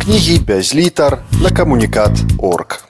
кнігі 0.00 0.38
без 0.38 0.74
літар 0.74 1.18
на 1.42 1.50
камунікат 1.50 2.10
орг. 2.38 2.80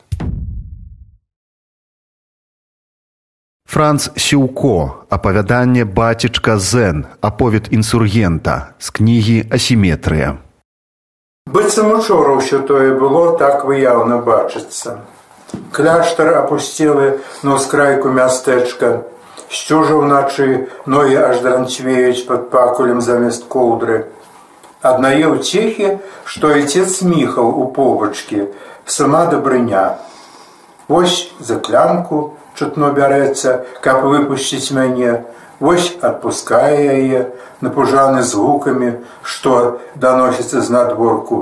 Франц 3.66 4.10
Сіўко, 4.16 4.94
апавяданне 5.08 5.84
бацічка 5.84 6.58
Зен, 6.58 7.04
аповед 7.20 7.68
інсургента 7.70 8.74
з 8.78 8.90
кнігі 8.90 9.44
асіметрыя. 9.50 10.38
Быццам 11.50 11.90
учора 11.98 12.38
ўсё 12.38 12.62
тое 12.62 12.94
было 12.94 13.38
так 13.38 13.66
выяўна 13.66 14.22
бачыцца. 14.22 15.02
Кляштар 15.74 16.34
апусцелы 16.38 17.18
на 17.42 17.58
ўскрайку 17.58 18.14
мястэчка. 18.14 19.02
Сцюжа 19.50 19.98
ўначы 19.98 20.70
ногі 20.86 21.18
аж 21.26 21.42
дранцвеюць 21.42 22.26
пад 22.30 22.50
пакулем 22.54 23.02
замест 23.02 23.50
коўдры. 23.50 24.06
Аднае 24.82 25.28
ўцехі, 25.28 25.98
што 26.24 26.54
айцец 26.56 27.02
міхаў 27.04 27.48
у 27.62 27.66
побачкі, 27.76 28.48
сама 28.84 29.26
дабрыня. 29.26 29.98
Вось 30.88 31.30
за 31.38 31.60
клямку 31.60 32.36
чутно 32.54 32.90
бярэцца, 32.96 33.64
каб 33.84 34.08
выпусціць 34.08 34.72
мяне, 34.72 35.20
Вось 35.60 35.92
адпускае 36.00 36.76
яе, 36.96 37.18
напужаны 37.60 38.22
з 38.24 38.32
гукамі, 38.32 38.92
што 39.22 39.80
даносіцца 39.94 40.62
з 40.64 40.72
надворку. 40.72 41.40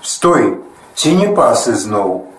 Стой, 0.00 0.62
ці 0.94 1.14
не 1.18 1.26
пасы 1.34 1.74
зноў. 1.74 2.30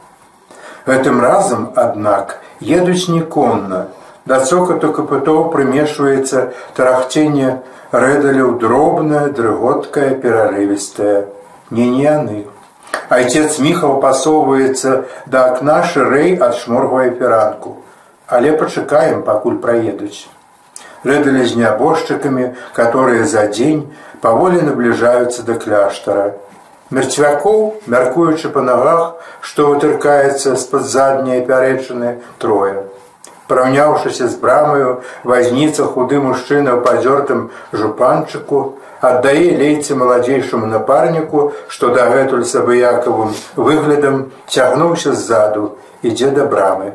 Гэтым 0.88 1.20
разам, 1.20 1.68
аднак, 1.76 2.40
едуць 2.64 3.12
не 3.12 3.20
конна. 3.20 3.82
Да 4.26 4.40
цокату 4.40 4.92
капытоў 4.98 5.52
прымешваецца 5.54 6.44
тарахценне 6.76 7.62
рэдаляў 7.92 8.58
дробная, 8.60 9.28
дрыготкая, 9.30 10.16
перарывістая. 10.16 11.26
Не 11.70 11.90
не 11.90 12.04
яны. 12.04 12.46
Айцец 13.10 13.60
міхаў 13.60 14.00
пасоўваецца 14.06 15.04
да 15.26 15.48
акна 15.54 15.82
шырэй 15.84 16.38
адшморгвае 16.38 17.10
перанку. 17.20 17.78
Але 18.28 18.56
пачакаем, 18.58 19.22
пакуль 19.28 19.60
праедуць 19.60 20.30
рэдалі 21.04 21.46
з 21.46 21.60
нябожчыкамі, 21.60 22.56
которые 22.74 23.26
за 23.26 23.48
дзень 23.48 23.92
паволі 24.22 24.64
набліжаюцца 24.64 25.44
да 25.44 25.60
кляштара. 25.60 26.34
Мерцвякоў, 26.94 27.84
мяркуючы 27.88 28.50
па 28.54 28.62
нагах, 28.62 29.20
што 29.42 29.74
вытыркаецца 29.74 30.56
з-пад 30.56 30.88
задняй 30.88 31.42
пярэчыны 31.44 32.20
трое. 32.40 32.88
Параўняўшыся 33.48 34.28
з 34.32 34.40
брамаю, 34.40 35.04
вазніца 35.24 35.84
худы 35.84 36.20
мужчына 36.24 36.76
ў 36.76 36.80
пазёртым 36.88 37.50
жупанчыку, 37.76 38.80
аддае 39.04 39.52
лейцы 39.60 39.96
маладзейшаму 40.00 40.70
напарніку, 40.72 41.52
што 41.68 41.92
дагэтуль 41.98 42.48
сабыякавым 42.48 43.36
выглядам 43.56 44.32
цягнуўся 44.48 45.12
ззаду, 45.12 45.76
ідзе 46.02 46.32
да 46.32 46.46
брамы. 46.46 46.94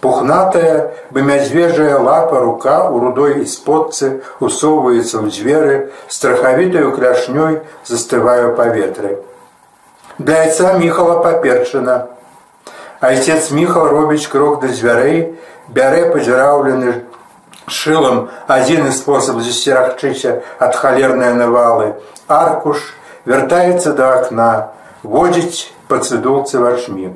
Пухнатая 0.00 0.94
бы 1.10 1.22
мядзвежая 1.22 1.98
лапа 1.98 2.40
рука 2.40 2.88
у 2.88 3.00
рудой 3.00 3.42
ісподцы 3.44 4.22
усоўваецца 4.40 5.20
ў 5.20 5.26
дзверы, 5.28 5.76
страхавітаю 6.08 6.92
кляшнёй 6.96 7.60
застываю 7.84 8.56
паветры. 8.56 9.20
Да 10.18 10.40
айца 10.40 10.76
міхала 10.78 11.20
паперчына. 11.24 12.15
Айцец 13.00 13.50
міхал 13.50 13.88
робіць 13.88 14.26
крок 14.32 14.60
да 14.62 14.68
дзвярэй, 14.72 15.36
бярэ 15.68 16.12
пазіраўлены 16.14 17.04
шылам 17.68 18.28
адзіны 18.48 18.92
спосаб 18.92 19.42
засцерагчыся 19.44 20.40
ад 20.58 20.76
халернай 20.76 21.34
навалы. 21.34 21.94
Аркуш 22.28 22.94
вяртаецца 23.26 23.92
да 23.92 24.12
акна, 24.20 24.50
водзіць 25.02 25.72
па 25.88 25.98
цыдулцы 25.98 26.58
вачмі. 26.62 27.12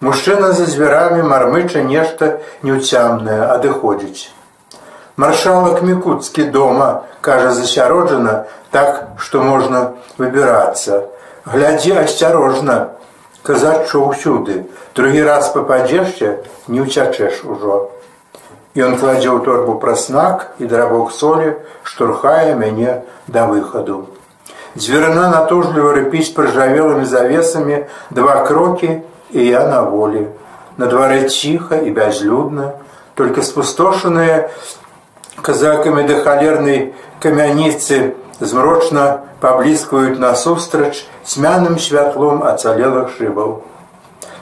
Мужчына 0.00 0.52
за 0.52 0.66
звярамі 0.66 1.22
мармыча 1.22 1.80
нешта 1.84 2.40
неўцямнае 2.62 3.40
адыходзіць. 3.56 4.28
Маршалак 5.16 5.82
мікуцкі 5.82 6.44
дома 6.52 7.04
кажа 7.20 7.50
засяроджана 7.56 8.44
так, 8.70 9.16
што 9.16 9.42
можна 9.44 9.92
выбірацца. 10.16 11.04
Глядзі 11.44 11.92
асцярожна, 12.04 12.96
казачу 13.42 14.10
ўсюды, 14.10 14.66
другі 14.94 15.22
раз 15.24 15.48
пападзешся, 15.54 16.44
не 16.68 16.84
ўцячэш 16.84 17.44
ужо. 17.44 17.90
Ён 18.76 19.00
кладзе 19.00 19.30
ў 19.34 19.42
торбу 19.42 19.80
праснак 19.82 20.54
і 20.62 20.70
драбок 20.70 21.10
солі, 21.10 21.58
штурхае 21.82 22.54
мяне 22.54 23.02
да 23.26 23.46
выхаду. 23.50 24.06
Дзвярына 24.78 25.30
натужліва 25.34 25.96
рыпіць 25.96 26.30
прыжавелымі 26.36 27.02
завесамі 27.02 27.86
два 28.14 28.46
крокі 28.46 29.02
і 29.34 29.40
я 29.42 29.66
на 29.66 29.82
волі. 29.82 30.28
На 30.78 30.86
дварэ 30.86 31.26
ціха 31.28 31.82
і 31.82 31.90
бязлюдна, 31.90 32.78
только 33.14 33.42
спустошаныя 33.42 34.48
казакамі 35.42 36.06
да 36.06 36.22
халернай 36.22 36.94
камяніцы 37.18 38.14
змрочна 38.40 39.20
паблізкваюць 39.40 40.18
насустрач 40.18 41.04
цьмяным 41.24 41.78
святлом 41.78 42.42
ацалелых 42.42 43.12
шыбаў. 43.16 43.60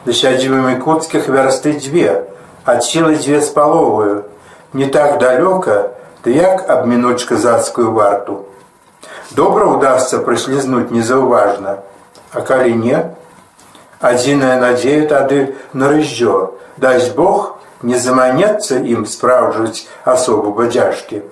Да 0.07 0.15
сядзівымі 0.15 0.79
куцкіх 0.83 1.29
вярсты 1.29 1.75
дзве, 1.79 2.25
ад 2.65 2.85
сілы 2.87 3.19
дзве 3.19 3.41
з 3.43 3.51
паловую, 3.51 4.25
не 4.73 4.87
так 4.87 5.19
далёка, 5.19 5.91
ты 6.23 6.35
як 6.39 6.71
абмінуць 6.71 7.25
казацкую 7.25 7.93
варту. 7.93 8.47
Добра 9.35 9.67
ўдасся 9.67 10.23
прыслізнуць 10.25 10.91
незаўважна, 10.95 11.83
а 12.33 12.41
калі 12.41 12.75
не, 12.79 13.03
адзіная 14.01 14.61
надзея 14.63 15.07
тады 15.11 15.55
на 15.73 15.91
рызжё 15.91 16.55
дасць 16.79 17.11
Бог 17.19 17.59
не 17.83 17.99
заманецца 17.99 18.79
ім 18.79 19.07
спраўджваць 19.07 19.87
асобу 20.05 20.55
бадзяжкі 20.55 21.23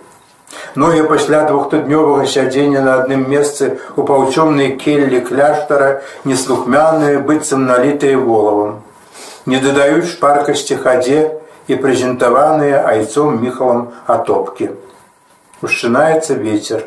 но 0.75 0.93
я 0.93 1.05
пасля 1.05 1.43
двухтыднёвага 1.51 2.27
сядзення 2.27 2.83
на 2.89 2.97
адным 3.03 3.29
месцы 3.31 3.79
у 3.97 4.03
паўцёмнай 4.03 4.77
келлі 4.83 5.21
кляштара 5.29 6.03
неслухмяныя 6.25 7.21
быццам 7.21 7.67
налітыя 7.67 8.19
волавам 8.19 8.83
не 9.47 9.61
дадаюць 9.63 10.11
шпаркасці 10.17 10.83
хадзе 10.83 11.21
і 11.69 11.79
прэзентаваныя 11.83 12.83
айцом 12.95 13.39
міхалам 13.43 13.89
атопкі 14.07 14.75
ушчынаецца 15.63 16.37
ветер. 16.43 16.85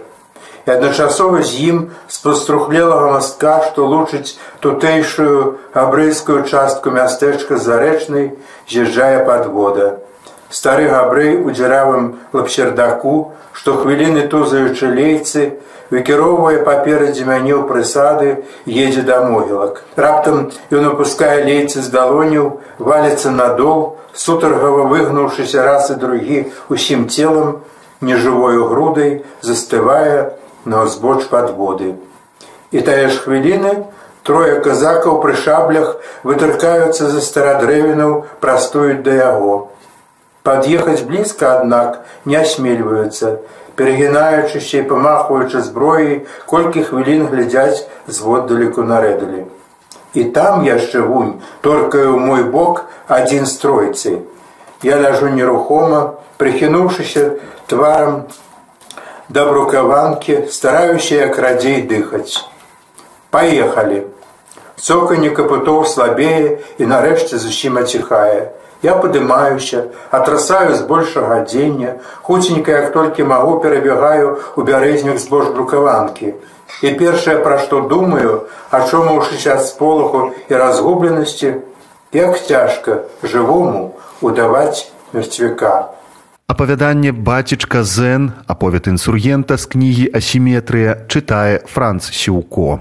І 0.68 0.72
адначасова 0.75 1.41
з 1.41 1.62
ім 1.69 1.78
з 2.08 2.18
паструхлелага 2.24 3.16
мастка, 3.16 3.56
што 3.66 3.88
лучыць 3.90 4.38
тутэйшую 4.62 5.58
габрэйскую 5.74 6.44
частку 6.46 6.94
мястэчка 6.94 7.58
зарэчнай 7.58 8.35
з'язджае 8.69 9.25
падвода. 9.25 9.97
Стары 10.50 10.90
габрэй 10.90 11.36
у 11.46 11.54
дзіравым 11.54 12.06
лапсердаку, 12.34 13.34
што 13.54 13.78
хвіліны 13.78 14.26
тузаючы 14.34 14.90
лейцы, 14.90 15.62
выкіроўвае 15.94 16.64
паперадзе 16.66 17.26
мяне 17.26 17.54
ў 17.54 17.70
прысады, 17.70 18.46
едзе 18.66 19.06
да 19.06 19.22
могілак. 19.30 19.84
Раптам 19.96 20.50
ён 20.74 20.90
опускае 20.94 21.46
лейцы 21.46 21.86
з 21.86 21.94
далоняў, 21.94 22.62
валіцца 22.82 23.30
надол, 23.30 23.98
сутаргава 24.14 24.90
выгнуўшыся 24.90 25.62
раз 25.64 25.94
і 25.94 26.02
другі 26.02 26.46
усім 26.70 27.09
целам, 27.14 27.62
нежывою 28.02 28.66
грудай 28.74 29.24
застывае 29.42 30.34
на 30.66 30.86
ўзбоч 30.86 31.30
падводы. 31.30 31.96
І 32.72 32.82
тая 32.86 33.09
ж 33.09 33.22
хвіліны 33.22 33.86
трое 34.26 34.62
казакаў 34.66 35.22
пры 35.22 35.38
шаблях 35.38 35.98
вытыркаюцца 36.24 37.09
за 37.09 37.22
старадрэвінаў, 37.22 38.24
прастуюць 38.42 39.04
да 39.06 39.14
яго. 39.30 39.70
Пад'ехаць 40.50 41.06
блізка, 41.06 41.50
аднак, 41.60 41.98
не 42.26 42.38
асмельваюцца, 42.42 43.36
перагінаючыся 43.78 44.80
і 44.80 44.88
памахваючы 44.90 45.62
зброі, 45.62 46.16
колькі 46.50 46.82
хвілін 46.88 47.28
глядзяць 47.30 47.86
зводдалеку 48.08 48.82
нарэдалі. 48.82 49.46
І 50.18 50.23
там 50.34 50.66
яшчэ 50.66 51.06
вунь, 51.06 51.35
торкаю 51.62 52.18
ў 52.18 52.20
мой 52.26 52.44
бок 52.50 52.82
адзін 53.06 53.46
стройцы. 53.46 54.26
Я 54.82 54.97
ляжу 54.97 55.29
нерухома, 55.29 56.18
прыхінуўшыся 56.41 57.29
тварам 57.70 58.23
да 59.29 59.46
брукаванкі, 59.46 60.47
стараюся 60.50 61.29
як 61.29 61.38
радзей 61.38 61.84
дыхаць. 61.85 62.41
Паехалі. 63.29 64.08
Цоканне 64.79 65.29
капытоў 65.35 65.84
слабее 65.85 66.59
і 66.79 66.87
нарэшце 66.87 67.37
зусім 67.37 67.78
аціхае. 67.84 68.55
Я 68.81 68.96
падымаюся, 68.96 69.91
атрасаю 70.09 70.76
з 70.76 70.81
большага 70.87 71.43
дзення, 71.43 71.99
хуценька, 72.23 72.72
як 72.72 72.93
толькі 72.93 73.28
магу 73.28 73.59
перабягаю 73.59 74.37
у 74.55 74.64
бярэзнік 74.64 75.20
збож 75.20 75.52
брукаванкі. 75.52 76.34
І 76.84 76.91
першае, 76.96 77.43
пра 77.43 77.59
што 77.59 77.81
думаю, 77.91 78.47
ачомаўшыся 78.72 79.59
ад 79.59 79.67
сполоху 79.67 80.31
і 80.47 80.55
разгубленасці, 80.55 81.53
як 82.14 82.40
цяжка 82.40 83.03
жывому 83.23 83.99
удаваць 84.22 84.87
мерцвяка. 85.11 85.91
Апавяданне 86.47 87.11
бацічка 87.11 87.84
Зен, 87.84 88.32
аповед 88.47 88.87
інсургента 88.87 89.58
з 89.58 89.66
кнігі 89.66 90.08
асіметрыя 90.16 90.96
чытае 91.11 91.59
Франц 91.67 92.09
Сіўко. 92.16 92.79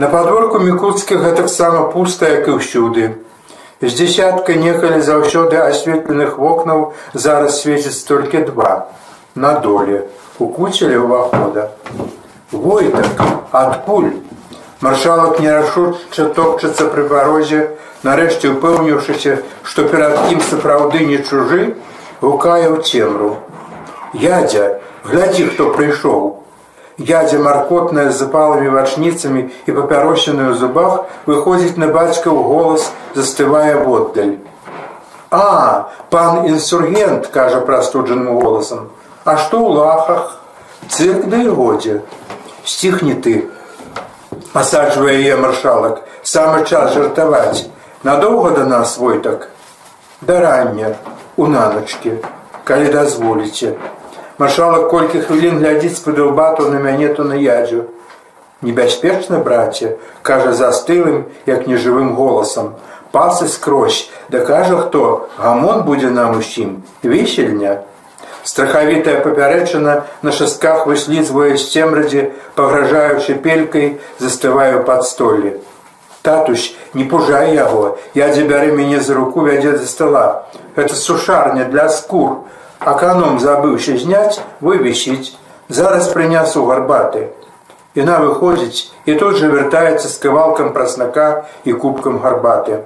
На 0.00 0.08
падворку 0.08 0.58
мікуцкіх 0.58 1.20
гэтаксама 1.20 1.92
пуста, 1.92 2.28
як 2.32 2.46
і 2.48 2.52
ўсюды. 2.56 3.02
З 3.84 3.92
дзясятка 3.92 4.56
некалі 4.56 5.04
заўсёды 5.04 5.60
асветленых 5.60 6.38
вокнаў 6.40 6.96
зараз 7.12 7.60
свеціць 7.60 8.00
толькі 8.08 8.40
два 8.48 8.88
на 9.36 9.52
доле 9.60 10.08
у 10.40 10.48
куцелі 10.48 10.96
ўвахода. 11.04 11.76
Войтак, 12.56 13.20
адкуль? 13.52 14.16
Маршалак 14.80 15.44
нерашуча 15.44 16.32
топчацца 16.40 16.88
пры 16.88 17.04
парозе, 17.12 17.76
нарэшце 18.00 18.56
упэўніўшыся, 18.56 19.44
што 19.62 19.84
перад 19.92 20.32
ім 20.32 20.40
сапраўды 20.40 21.04
не 21.04 21.20
чужы, 21.20 21.76
гукае 22.24 22.72
ў 22.72 22.80
цемру. 22.80 23.44
Ядзя, 24.16 24.80
глядзі, 25.04 25.52
хто 25.52 25.68
прыйшоў. 25.76 26.41
Ядзя 26.98 27.38
маркотная 27.40 28.10
з 28.10 28.20
запалымі 28.20 28.68
вачніцамі 28.68 29.48
і 29.66 29.70
папяросеную 29.72 30.52
ў 30.52 30.56
зубах 30.60 31.08
выходзіць 31.24 31.80
на 31.80 31.88
бацькаў 31.88 32.36
голас, 32.36 32.92
застывае 33.14 33.80
воддаль. 33.80 34.36
А, 35.30 35.88
пан 36.10 36.44
інсургент, 36.46 37.28
кажа 37.28 37.60
прастуджаным 37.60 38.38
голасам. 38.38 38.90
А 39.24 39.38
што 39.38 39.64
ў 39.64 39.68
лахах? 39.80 40.38
Цырк 40.88 41.24
да 41.32 41.40
і 41.40 41.48
годзе. 41.48 42.02
Сціхні 42.64 43.14
ты. 43.14 43.48
Асаджвае 44.52 45.16
яе 45.16 45.40
маршалак. 45.40 46.04
Самы 46.22 46.66
час 46.68 46.92
жартаваць. 46.92 47.72
Надоўга 48.02 48.50
да 48.50 48.64
нас 48.66 48.98
войтак. 48.98 49.48
Да 50.20 50.40
рання, 50.40 50.94
у 51.36 51.46
наначкі, 51.46 52.12
калі 52.64 52.92
дазволіце. 52.92 53.72
Маршалак 54.42 54.88
колькі 54.90 55.20
хвілін 55.22 55.60
глядзіць 55.62 56.00
спадылба 56.00 56.44
то 56.58 56.64
на 56.66 56.78
мяне 56.82 57.08
то 57.14 57.22
на 57.22 57.36
ядзю. 57.38 57.82
Небяспечна, 58.66 59.38
браце, 59.38 59.90
кажа 60.22 60.52
застылым, 60.58 61.28
як 61.46 61.68
нежывым 61.70 62.16
голасам. 62.16 62.72
Пасы 63.12 63.46
скрозь, 63.46 64.10
да 64.34 64.40
кажа 64.48 64.78
хто, 64.80 65.28
гамон 65.38 65.84
будзе 65.86 66.10
нам 66.10 66.38
усім, 66.38 66.82
весельня. 67.04 67.82
Страхавітая 68.42 69.20
папярэчына 69.22 69.94
на 70.22 70.32
шастках 70.32 70.88
выслізвае 70.90 71.54
з 71.54 71.68
цемрадзе, 71.70 72.24
пагражаючы 72.56 73.36
пелькай, 73.44 74.00
застываю 74.18 74.82
пад 74.82 75.06
столі. 75.06 75.60
Татусь, 76.22 76.74
не 76.94 77.04
пужай 77.04 77.54
яго, 77.54 77.94
ядзе 78.18 78.42
бяры 78.50 78.74
мяне 78.74 78.98
за 78.98 79.14
руку 79.14 79.46
вядзе 79.46 79.76
за 79.76 79.86
стола. 79.86 80.26
Гэта 80.74 80.98
сушарня 80.98 81.70
для 81.70 81.88
скур, 81.88 82.42
Аканом 82.84 83.38
забыўся 83.38 83.94
зняць, 83.94 84.42
вывесіць, 84.60 85.38
зараз 85.68 86.08
прынясу 86.10 86.64
гарбаты. 86.66 87.28
Яна 87.94 88.18
выходзіць 88.24 88.90
і 89.06 89.14
тут 89.20 89.38
жа 89.38 89.50
вяртаецца 89.52 90.08
з 90.08 90.16
кавалкам 90.18 90.72
праснака 90.74 91.44
і 91.64 91.74
кубкам 91.78 92.18
гарбаты. 92.18 92.82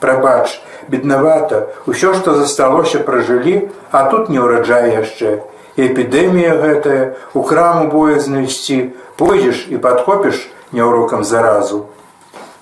Прабач, 0.00 0.62
беднавата, 0.88 1.68
усё, 1.86 2.14
што 2.14 2.34
засталося 2.40 3.04
пражылі, 3.04 3.68
а 3.90 4.08
тут 4.08 4.32
не 4.32 4.40
ўраджае 4.40 4.96
яшчэ. 5.04 5.44
Эпідэмія 5.76 6.56
гэтая 6.64 7.16
у 7.34 7.42
краму 7.42 7.90
боязна 7.92 8.46
ісці, 8.48 8.94
пойдзеш 9.20 9.66
і 9.68 9.76
падхопіш 9.76 10.48
няўрокам 10.72 11.24
заразу. 11.24 11.84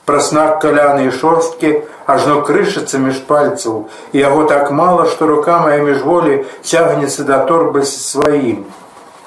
Праснак 0.05 0.59
каляны 0.63 1.07
і 1.07 1.11
шорсткі 1.15 1.69
ажно 2.11 2.41
крышыцца 2.47 2.99
між 2.99 3.23
пальцаў, 3.29 3.87
яго 4.19 4.45
так 4.51 4.71
мала, 4.75 5.07
што 5.07 5.29
рука 5.31 5.61
мая 5.63 5.79
міжволі 5.87 6.43
цягнецца 6.63 7.23
да 7.29 7.39
торбы 7.47 7.85
сваім. 7.87 8.65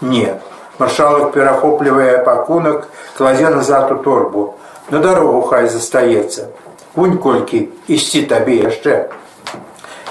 Не. 0.02 0.36
Маршалак 0.78 1.32
перахоплівае 1.32 2.24
пакунак, 2.26 2.90
кладзе 3.18 3.50
назад 3.50 3.92
у 3.92 3.96
торбу. 4.04 4.56
На 4.92 5.00
дарогу 5.00 5.42
хай 5.48 5.70
застаецца. 5.72 6.52
Вунь 6.96 7.18
колькі 7.18 7.70
ісці 7.88 8.26
табе 8.28 8.60
яшчэ. 8.60 9.08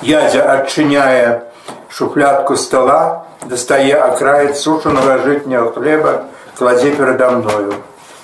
Ядзя 0.02 0.49
адчыняе 0.55 1.44
шуфлятку 1.88 2.56
стола, 2.56 3.26
дастае 3.44 3.94
акраец 3.94 4.56
сушанага 4.58 5.19
жытняга 5.19 5.72
хлеба, 5.76 6.25
кладзе 6.58 6.90
перада 6.96 7.31
мною. 7.31 7.75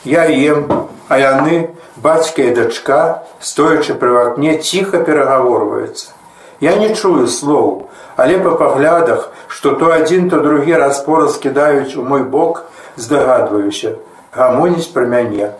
Я 0.05 0.25
ем, 0.25 0.89
а 1.11 1.19
яны, 1.19 1.75
бацька 1.99 2.47
і 2.47 2.55
дачка, 2.55 3.27
стоячы 3.43 3.99
пры 3.99 4.15
акне 4.23 4.55
ціха 4.63 5.03
перагаворваюцца. 5.03 6.15
Я 6.63 6.77
не 6.79 6.95
чую 6.95 7.27
слоў, 7.27 7.91
але 8.15 8.39
па 8.39 8.55
паглядах, 8.55 9.33
што 9.49 9.75
то 9.81 9.91
адзін, 9.91 10.31
то 10.31 10.39
другі 10.39 10.79
распора 10.79 11.27
скідаюць 11.35 11.99
у 11.99 12.07
мой 12.07 12.23
бок, 12.23 12.63
здагадваюся, 12.95 13.97
гамоніць 14.31 14.93
пра 14.95 15.11
мяне. 15.11 15.51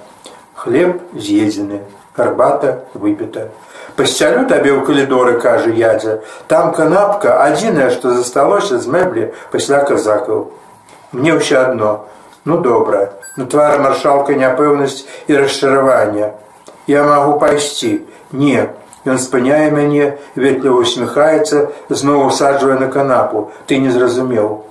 Хлеб 0.55 1.03
з'едзены, 1.19 1.83
гарбата 2.15 2.87
выпіта. 2.95 3.51
Пасцялю 3.99 4.47
табе 4.47 4.71
ў 4.71 4.87
калідоры, 4.87 5.35
кажа 5.43 5.75
ядзя, 5.75 6.21
там 6.47 6.71
канапка 6.79 7.43
адзінае, 7.43 7.91
што 7.91 8.15
засталося 8.15 8.79
з 8.79 8.87
мэблі 8.87 9.33
пасля 9.51 9.83
казакаў. 9.83 10.53
Мне 11.11 11.35
ўсё 11.35 11.59
адно, 11.67 12.07
ну 12.45 12.59
добра, 12.61 13.13
на 13.37 13.47
твары 13.47 13.79
маршалка 13.79 14.35
няпэўнасць 14.35 15.05
і 15.29 15.37
расчаравання. 15.37 16.33
Я 16.87 17.05
магу 17.05 17.39
пайсці. 17.39 18.01
Не. 18.33 18.69
Ён 19.09 19.17
спыняе 19.17 19.71
мяне, 19.73 20.17
ветліва 20.37 20.85
усміхаецца, 20.85 21.69
зноў 21.89 22.27
усаджвае 22.29 22.77
на 22.81 22.89
канапу. 22.93 23.49
Ты 23.67 23.79
не 23.79 23.91
зразумеў. 23.91 24.67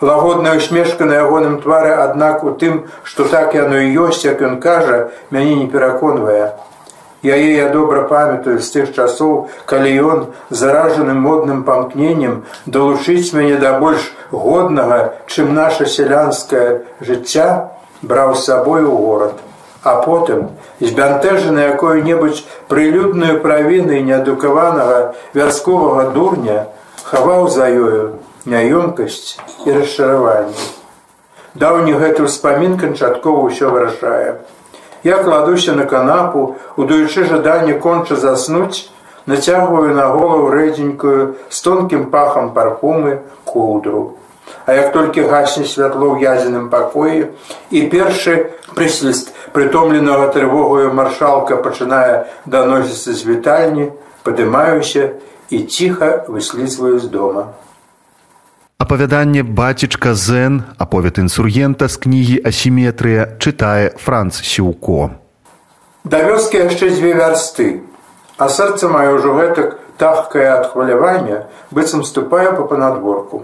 Лагодная 0.00 0.56
усмешка 0.56 1.04
на 1.04 1.18
ягоным 1.18 1.58
твары, 1.60 1.90
аднак 1.90 2.44
у 2.44 2.52
тым, 2.54 2.86
што 3.02 3.26
так 3.26 3.54
яно 3.58 3.82
і 3.82 3.90
ёсць, 3.98 4.22
як 4.22 4.42
ён 4.46 4.60
кажа, 4.62 5.10
мяне 5.34 5.56
не 5.58 5.66
пераконвае. 5.66 6.54
Яе 7.22 7.56
я 7.56 7.68
добра 7.74 8.02
памятаю 8.06 8.60
з 8.62 8.68
тых 8.70 8.94
часоў, 8.94 9.48
калі 9.66 9.90
ён 10.12 10.18
заражаным 10.50 11.18
модным 11.18 11.64
памкненнем 11.64 12.44
далучыць 12.66 13.34
мяне 13.34 13.58
да 13.58 13.78
больш 13.82 14.12
годнага, 14.30 15.14
чым 15.26 15.54
наша 15.54 15.86
сялянскае 15.86 16.86
жыцця, 17.00 17.74
браў 18.02 18.34
з 18.34 18.44
сабой 18.46 18.84
у 18.84 18.96
горад 18.96 19.44
а 19.82 20.02
потым 20.02 20.50
збянтэжаны 20.80 21.58
якою-небудзь 21.74 22.44
прылюдную 22.68 23.40
правіны 23.40 24.00
неадукаванага 24.02 25.14
вярсковага 25.34 26.10
дурня 26.16 26.66
хаваў 27.04 27.48
за 27.48 27.70
ёю 27.70 28.18
няёмкасць 28.44 29.38
і 29.66 29.76
расчараванне. 29.78 30.66
Даўні 31.54 31.94
гэты 32.00 32.26
ўспамін 32.26 32.76
канчаткова 32.78 33.48
ўсё 33.48 33.70
вырашае. 33.74 34.38
Я 35.04 35.22
кладуся 35.22 35.72
на 35.72 35.84
канапу, 35.84 36.56
удаючы 36.76 37.24
жаданне 37.24 37.74
конча 37.74 38.16
заснуць, 38.16 38.90
нацягваю 39.26 39.94
на 39.94 40.08
голову 40.08 40.50
рэдзенькую 40.50 41.36
з 41.48 41.60
тонкім 41.62 42.10
пахам 42.10 42.50
парфумы 42.54 43.20
коўдру. 43.44 44.16
А 44.66 44.72
як 44.72 44.92
толькі 44.92 45.28
гасне 45.28 45.64
святло 45.64 46.16
ў 46.16 46.24
язеным 46.24 46.68
пакоі 46.72 47.28
і 47.70 47.78
першы 47.92 48.56
прысліст 48.74 49.32
прытомленага 49.52 50.32
трывогаю 50.34 50.92
маршалка 50.92 51.56
пачынае 51.56 52.26
даносіцца 52.44 53.12
з 53.12 53.22
вітальні, 53.28 53.92
падымаюся 54.24 55.14
і 55.50 55.64
ціха 55.64 56.24
выслізваю 56.28 56.98
з 56.98 57.08
дома. 57.12 57.52
Апавяданне 58.80 59.42
бацічка 59.42 60.14
Зен, 60.14 60.62
аповед 60.78 61.18
інсургента 61.18 61.88
з 61.88 61.96
кнігі 61.96 62.36
асіметрыя 62.46 63.24
чытае 63.42 63.90
Франц 63.98 64.38
Сіўко. 64.38 65.18
Да 66.04 66.22
вёскі 66.22 66.62
яшчэ 66.62 66.94
дзве 66.94 67.10
вярсты, 67.18 67.82
а 68.38 68.46
сэрца 68.46 68.86
маё 68.86 69.18
ўжо 69.18 69.34
гэтак 69.34 69.74
тахкае 69.98 70.46
ад 70.54 70.70
хвалявання, 70.70 71.50
быццам 71.74 72.06
ступае 72.06 72.54
па 72.54 72.70
панадворку. 72.70 73.42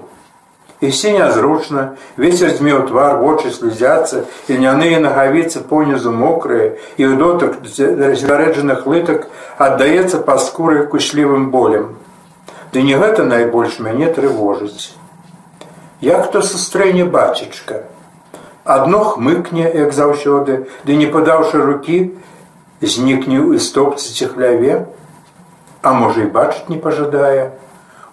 Ісці 0.79 1.19
нязручна, 1.19 1.99
вецер 2.15 2.55
змеў 2.55 2.87
твар, 2.87 3.19
вочы 3.19 3.51
слізяцца, 3.51 4.31
ільняныя 4.47 5.03
нагавіцы 5.03 5.67
понізу 5.67 6.15
мокрыя, 6.15 6.79
і 6.95 7.11
ў 7.11 7.19
дотак 7.19 7.59
развярэджаных 8.07 8.87
лытак 8.87 9.27
аддаецца 9.59 10.23
па 10.23 10.39
скуры 10.39 10.87
кучлівым 10.87 11.51
болем. 11.51 11.97
Ды 12.71 12.87
не 12.87 12.95
гэта 12.95 13.27
найбольш 13.27 13.83
мяне 13.83 14.15
трывожыць. 14.15 14.95
Як 16.05 16.31
то 16.31 16.43
сустрэне 16.45 17.05
бацічка. 17.09 17.83
Адно 18.65 19.05
хмыкне, 19.17 19.65
як 19.73 19.97
заўсёды, 19.97 20.69
ды 20.85 20.97
не 21.01 21.09
падаўшы 21.09 21.65
рукі, 21.65 22.13
знікне 22.85 23.41
ў 23.41 23.57
істопцы 23.57 24.13
ці 24.13 24.29
хляве, 24.37 24.85
а 25.81 25.93
можа 25.97 26.29
і 26.29 26.33
бачыць 26.33 26.69
не 26.69 26.77
пажадае, 26.77 27.53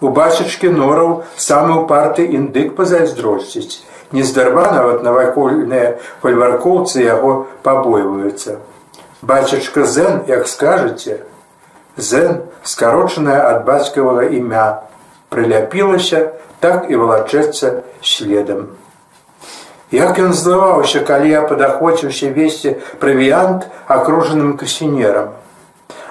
У 0.02 0.10
бацячкі 0.10 0.68
нораў 0.74 1.10
самы 1.38 1.74
ўпарты 1.84 2.24
індык 2.36 2.74
пазайздросціць. 2.78 3.84
Нездарма 4.10 4.64
нават 4.74 5.04
навакольныя 5.06 5.92
фальваркоўцы 6.24 7.04
яго 7.04 7.46
пабойваюцца. 7.62 8.58
Бацячка 9.22 9.86
Зэн, 9.86 10.24
як 10.26 10.48
скажаце, 10.50 11.22
Зэн, 11.96 12.42
скарочаная 12.66 13.38
ад 13.52 13.62
бацькавага 13.68 14.26
імя, 14.26 14.82
прыляпілася, 15.32 16.30
так 16.60 16.86
і 16.92 17.00
валачэцца 17.00 17.82
следам. 18.00 18.70
Як 19.92 20.18
ён 20.22 20.32
злаваўся, 20.32 21.00
калі 21.04 21.28
я 21.30 21.42
падахвоціўся 21.48 22.32
весці 22.32 22.76
правіянт 23.00 23.68
акружаным 23.86 24.56
касінерам. 24.56 25.34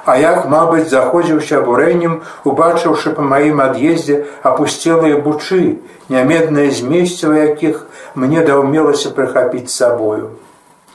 А 0.06 0.18
як, 0.18 0.46
мабыць, 0.50 0.90
заходзіўся 0.90 1.62
абурэннем, 1.62 2.22
убачыўшы 2.46 3.14
па 3.18 3.26
маім 3.26 3.62
ад'ездзе 3.62 4.26
апусцелыя 4.42 5.18
бучы, 5.26 5.82
нямеднае 6.10 6.70
змесціва 6.74 7.38
якіх 7.54 7.86
мне 8.16 8.46
даўмелася 8.46 9.14
прыхапіць 9.18 9.70
сабою. 9.70 10.34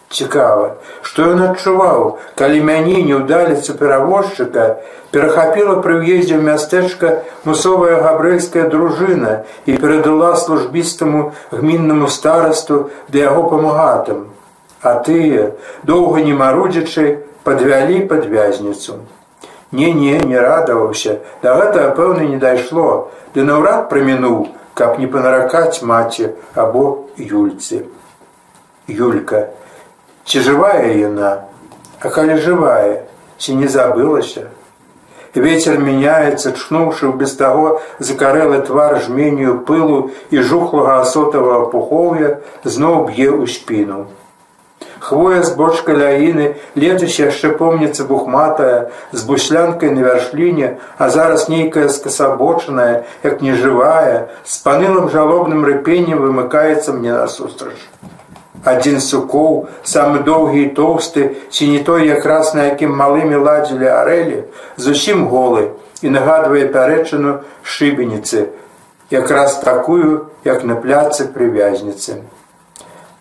Цікава, 0.09 0.79
што 1.03 1.35
ён 1.35 1.43
адчуваў, 1.51 2.19
калі 2.39 2.63
мяне 2.63 3.03
неўдаліца 3.03 3.75
перавозчыка 3.81 4.67
перахапіла 5.11 5.81
пры 5.83 5.99
ўездзе 5.99 6.39
ў 6.39 6.43
мястэчка 6.47 7.27
мусовая 7.49 7.99
габрэйская 8.05 8.69
дружына 8.71 9.43
і 9.67 9.75
перадала 9.83 10.37
службістаму 10.39 11.33
гміннаму 11.51 12.07
старасту 12.07 12.91
да 13.09 13.27
яго 13.27 13.51
памагатым. 13.51 14.31
А 14.83 14.95
тыя, 15.03 15.51
доўга 15.83 16.23
не 16.23 16.39
марудзячы, 16.39 17.27
падвялі 17.43 18.07
пад 18.07 18.31
вязніцу. 18.31 19.03
Не-не, 19.73 20.21
не 20.23 20.39
радаваўся, 20.39 21.19
да 21.43 21.59
гэтага 21.59 21.91
пэўна 21.99 22.31
не 22.31 22.39
дайшло, 22.39 23.11
ды 23.35 23.43
наўрад 23.43 23.89
прамінуў, 23.91 24.55
каб 24.79 24.99
не 25.03 25.11
панаракаць 25.11 25.83
маці 25.83 26.31
або 26.55 27.11
юльцы. 27.19 27.87
Юлька, 28.87 29.51
Ці 30.27 30.41
жывая 30.43 30.91
яна, 30.99 31.29
а 32.03 32.11
калі 32.11 32.37
жывая, 32.43 33.07
ці 33.39 33.53
не 33.59 33.69
забылася. 33.71 34.49
Вецер 35.45 35.77
мяняецца, 35.79 36.51
чнуўшы 36.51 37.11
без 37.21 37.37
таго 37.39 37.79
закарэлы 38.09 38.59
твар 38.67 38.97
жменю 39.05 39.55
пылу 39.69 39.99
і 40.35 40.43
жухлага 40.49 40.97
асотавага 41.03 41.69
пухоўя 41.75 42.31
зноў 42.65 42.97
б'е 43.11 43.29
ў 43.39 43.47
спіну. 43.55 44.01
Хвоя 45.07 45.45
з 45.47 45.55
бочка 45.55 45.95
ляіны 45.95 46.49
летась 46.75 47.21
яшчэ 47.23 47.53
помніцца 47.63 48.09
бухматая 48.11 48.91
з 49.13 49.23
буслянкай 49.31 49.95
на 49.95 50.09
вяршліне, 50.09 50.73
а 50.99 51.07
зараз 51.19 51.47
нейкая 51.53 51.87
скасабочаная, 52.01 53.07
як 53.23 53.47
нежывая, 53.47 54.27
з 54.43 54.59
панылым 54.67 55.07
жалобным 55.15 55.63
рыпеннем 55.71 56.19
вымыкаецца 56.27 56.99
мне 56.99 57.15
насустрач 57.15 57.79
адзін 58.73 59.01
сукоў 59.01 59.57
самы 59.95 60.23
доўгі 60.27 60.63
і 60.67 60.71
тоўсты 60.79 61.31
ці 61.51 61.71
не 61.73 61.81
той 61.87 62.07
якраз 62.11 62.55
на 62.59 62.69
якім 62.73 62.95
малымі 63.01 63.43
ладзілі 63.49 63.91
арэлі 63.95 64.39
зусім 64.77 65.27
голы 65.33 65.67
і 66.03 66.15
нагадвае 66.19 66.67
пярэчыну 66.77 67.41
шыбеніцы 67.63 68.47
якраз 69.11 69.59
такую 69.59 70.27
як 70.45 70.65
на 70.65 70.75
пляцы 70.75 71.29
прывязніцы. 71.31 72.23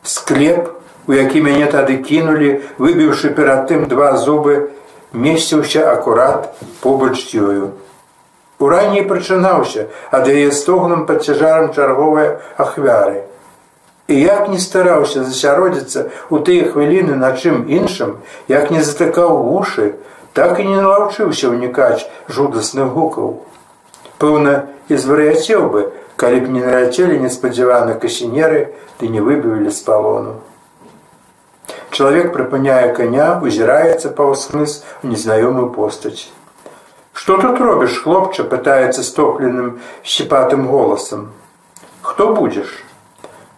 Склеп 0.04 0.74
у 1.08 1.14
які 1.14 1.42
мяне 1.42 1.70
тады 1.70 1.98
кінулі 2.02 2.62
выбіўшы 2.82 3.34
перад 3.38 3.70
тым 3.70 3.86
два 3.88 4.18
зубы 4.18 4.74
месціўся 5.14 5.92
акурат 5.92 6.50
побач 6.82 7.30
ёю. 7.34 7.78
Ураней 8.58 9.04
прычынаўся 9.06 9.88
ад 10.10 10.28
яе 10.28 10.52
стогнам 10.52 11.06
пад 11.06 11.22
цяжарам 11.22 11.74
чарговыя 11.74 12.42
ахвяры 12.58 13.26
І 14.08 14.20
як 14.20 14.50
не 14.54 14.60
стараўся 14.62 15.24
засяродзіцца 15.26 16.06
ў 16.30 16.36
тыя 16.46 16.70
хвіліны 16.70 17.18
на 17.18 17.34
чым 17.34 17.66
іншым, 17.66 18.22
як 18.48 18.70
не 18.70 18.86
затыкаў 18.86 19.42
вушы, 19.50 19.98
так 20.38 20.60
і 20.62 20.68
не 20.70 20.78
налаўчыўся 20.78 21.50
ўнікаць 21.50 22.06
жудасных 22.30 22.94
гукаў. 22.94 23.42
Пэўна, 24.22 24.70
і 24.94 25.02
звар'яцеў 25.02 25.66
бы, 25.74 25.90
калі 26.22 26.46
б 26.46 26.54
не 26.54 26.62
наляцелі 26.62 27.18
неспадзяваны 27.26 27.98
касінеры 27.98 28.78
ды 29.02 29.10
не 29.10 29.26
выбівілі 29.26 29.74
з 29.74 29.82
палону. 29.90 30.38
Чалавек 31.90 32.30
прыпыняе 32.36 32.94
каня, 32.94 33.42
узіраецца 33.42 34.14
паўскрыз 34.14 34.84
у 35.02 35.10
незнаёмую 35.10 35.74
постаць. 35.74 36.30
Што 37.14 37.42
тут 37.42 37.58
робіш, 37.58 38.04
хлопча, 38.06 38.46
пытаецца 38.46 39.02
стопленым 39.02 39.80
щепатым 40.04 40.68
голасам. 40.70 41.32
Хто 42.06 42.36
будзеш? 42.36 42.85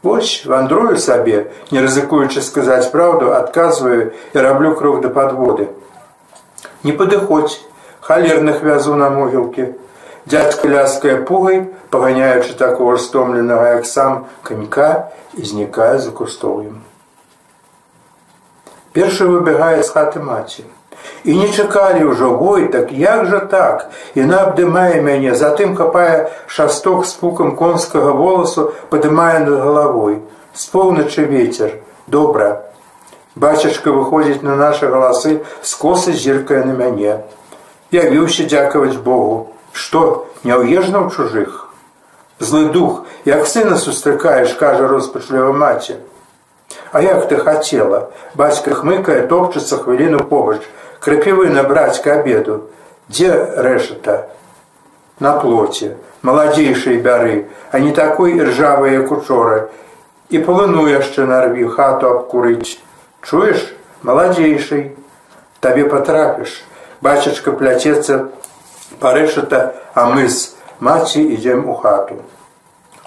Вось 0.04 0.46
вандрую 0.46 0.98
сабе, 0.98 1.52
не 1.72 1.82
рызыкуючы 1.82 2.42
сказаць 2.46 2.92
праўду, 2.94 3.34
адказваю 3.34 4.14
і 4.34 4.38
раблю 4.38 4.76
крок 4.76 5.02
да 5.02 5.10
падводы. 5.10 5.70
Не 6.84 6.94
падыходзь, 6.94 7.58
халерных 8.02 8.62
вязу 8.62 8.96
на 8.96 9.10
могілкі. 9.10 9.74
Дядька 10.26 10.68
ляская 10.68 11.22
пугай, 11.24 11.74
паганяючы 11.90 12.54
такого 12.54 12.98
стомленага, 12.98 13.80
як 13.80 13.86
сам 13.86 14.28
канька 14.44 15.10
і 15.34 15.44
знікае 15.44 16.00
за 16.00 16.12
кустоўем. 16.12 16.84
Першы 18.94 19.26
выбегае 19.26 19.82
з 19.84 19.90
хаты 19.90 20.20
маці 20.20 20.66
і 21.24 21.36
не 21.36 21.48
чакалі 21.52 22.08
ўжо 22.12 22.30
вой 22.40 22.68
так 22.72 22.92
як 22.92 23.26
жа 23.28 23.40
так? 23.52 23.90
Яна 24.16 24.48
абдымае 24.48 25.02
мяне 25.02 25.36
затым 25.36 25.76
капае 25.76 26.30
шасток 26.48 27.06
з 27.06 27.14
пукам 27.20 27.56
конскага 27.60 28.14
воласу 28.16 28.72
падымае 28.90 29.44
над 29.44 29.60
галавой. 29.64 30.22
З 30.54 30.66
поўначы 30.72 31.28
ветер 31.28 31.78
добра. 32.08 32.64
Бацячка 33.36 33.92
выходзіць 33.92 34.42
на 34.42 34.56
нашы 34.56 34.88
галасы 34.90 35.44
скосы 35.62 36.14
зіркае 36.14 36.64
на 36.66 36.74
мяне. 36.74 37.22
Явіўся 37.92 38.48
дзякаваць 38.50 38.98
богу. 38.98 39.54
Што 39.72 40.26
не 40.44 40.56
ўежна 40.58 41.06
ў 41.06 41.14
чужых? 41.14 41.68
Злы 42.40 42.70
дух 42.74 43.06
як 43.26 43.46
сына 43.48 43.78
сустракаеш 43.78 44.54
кажа 44.58 44.88
роспачліва 44.88 45.52
маці. 45.54 46.02
А 46.92 47.02
як 47.02 47.28
ты 47.28 47.38
хацела? 47.38 48.10
Бацька 48.36 48.74
хмыкае 48.74 49.28
топчацца 49.28 49.78
хвіліну 49.78 50.26
побач 50.30 50.62
крапівы 51.08 51.48
набраць 51.48 52.04
к 52.04 52.12
обеду. 52.12 52.68
Дзе 53.08 53.32
рэшата 53.64 54.28
на 55.24 55.40
плоце. 55.40 55.96
Маладзейшай 56.22 56.98
бяры 57.00 57.48
а 57.72 57.80
не 57.80 57.94
такой 57.96 58.36
ржавы 58.44 58.92
як 58.92 59.12
учора. 59.16 59.70
І 60.28 60.44
полыну 60.44 60.84
яшчэ 60.92 61.24
нарві 61.24 61.72
хату 61.72 62.12
абкурыць. 62.12 62.76
Чуеш 63.24 63.72
маладзейшай 64.04 64.92
табе 65.64 65.88
потрапіш 65.88 66.60
бачачка 67.00 67.56
пляцецца 67.56 68.28
парэшата 69.00 69.80
а 69.96 70.12
мы 70.12 70.28
з 70.28 70.60
маці 70.84 71.24
ідзем 71.24 71.70
у 71.72 71.80
хату. 71.80 72.20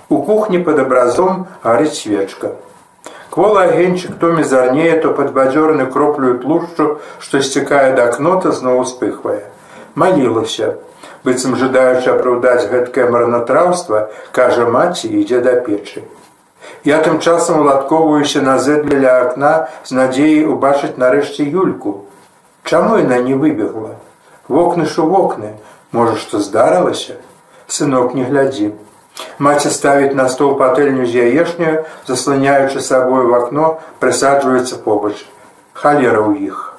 У 0.08 0.24
кухні 0.24 0.64
под 0.64 0.80
абразом 0.88 1.46
гарыць 1.60 2.00
свечка 2.00 2.56
Квола 3.30 3.62
агеньчык 3.62 4.18
то 4.18 4.32
мізарнее, 4.32 4.98
то 5.00 5.12
падбадзёраны 5.14 5.86
кроплю 5.86 6.38
тлушчу, 6.38 6.98
што 7.20 7.40
сцікае 7.40 7.94
да 7.94 8.10
кнота 8.10 8.50
зноў 8.50 8.82
успыхвае. 8.82 9.46
Малілася, 9.94 10.74
быццам 11.22 11.54
жадаючы 11.54 12.10
апраўдаць 12.10 12.66
гэткае 12.66 13.06
марнатраўства, 13.14 14.10
кажа 14.32 14.66
маці 14.66 15.06
ідзе 15.06 15.40
да 15.46 15.54
печы. 15.62 16.02
Я 16.82 16.98
тым 17.06 17.20
часам 17.20 17.60
уладковаюся 17.60 18.42
на 18.42 18.58
зэдле 18.58 18.98
ля 18.98 19.16
акна 19.22 19.54
з 19.84 19.94
надзеяй 19.94 20.44
убачыць 20.50 20.98
нарэшце 20.98 21.46
юльку. 21.46 22.06
Чаму 22.64 22.98
яна 22.98 23.22
не 23.22 23.34
выбегла? 23.34 23.94
Вокны 24.48 24.86
ж 24.86 24.98
у 24.98 25.06
вокны, 25.06 25.54
можа, 25.92 26.16
што 26.16 26.42
здарылася? 26.42 27.22
Сынок 27.68 28.14
не 28.14 28.24
глядзі. 28.24 28.74
Маці 29.38 29.70
ставіць 29.72 30.14
на 30.14 30.28
стол 30.28 30.56
патэльню 30.60 31.06
з 31.06 31.24
яешнюю, 31.24 31.84
засланяючы 32.06 32.80
сабой 32.80 33.24
в 33.24 33.34
акно, 33.34 33.80
прысаджваецца 34.00 34.80
побач. 34.84 35.16
Халера 35.72 36.20
ў 36.20 36.52
іх. 36.52 36.76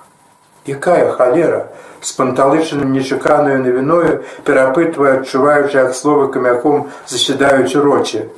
Якая 0.69 1.09
халера, 1.11 1.73
з 2.01 2.11
панталычаным 2.17 2.93
нечаканаю 2.93 3.61
навіною 3.61 4.21
перапытвае, 4.45 5.21
адчуваючы 5.21 5.77
як 5.77 5.95
словы 5.97 6.29
камяком 6.33 6.89
засядаюць 7.05 7.75
у 7.77 7.81
роце. 7.81 8.29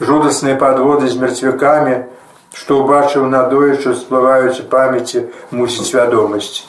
Жудасныя 0.00 0.56
падводы 0.60 1.08
з 1.08 1.16
мерцвякамі, 1.20 1.96
што 2.56 2.80
ўбачыў 2.80 3.28
надоечу, 3.28 3.92
сплываюць 3.92 4.60
у 4.60 4.68
памяці, 4.72 5.28
мусіць 5.52 5.92
вядомасць. 5.92 6.64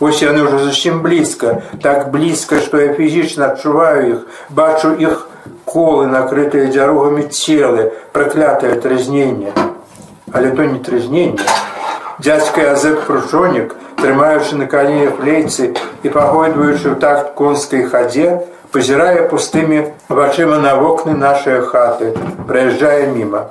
Вось 0.00 0.20
яны 0.24 0.44
ўжо 0.44 0.64
зусім 0.64 1.00
блізка, 1.04 1.60
так 1.84 2.08
блізка, 2.12 2.60
што 2.60 2.80
я 2.80 2.92
фізічна 2.96 3.52
адчуваю 3.52 4.00
іх, 4.08 4.20
бачу 4.48 4.92
іх 4.96 5.28
колы, 5.64 6.06
накрытыя 6.06 6.70
дзяругамі 6.70 7.28
целы, 7.30 7.92
праклятае 8.12 8.74
трызненне. 8.80 9.52
Але 10.32 10.50
то 10.50 10.64
не 10.64 10.78
трызненне. 10.78 11.38
Дядзька 12.18 12.72
Азэп 12.72 13.06
Кручонік, 13.06 13.74
трымаючы 13.96 14.56
на 14.56 14.66
каленях 14.66 15.20
лейцы 15.24 15.72
і 16.02 16.08
пагойдваючы 16.08 16.92
ў 16.92 16.96
такт 17.00 17.32
конскай 17.38 17.86
хадзе, 17.88 18.44
пазірае 18.72 19.26
пустымі 19.30 19.96
вачыма 20.08 20.58
на 20.58 20.76
вокны 20.76 21.16
нашай 21.16 21.60
хаты, 21.64 22.12
праязджае 22.46 23.08
міма. 23.14 23.50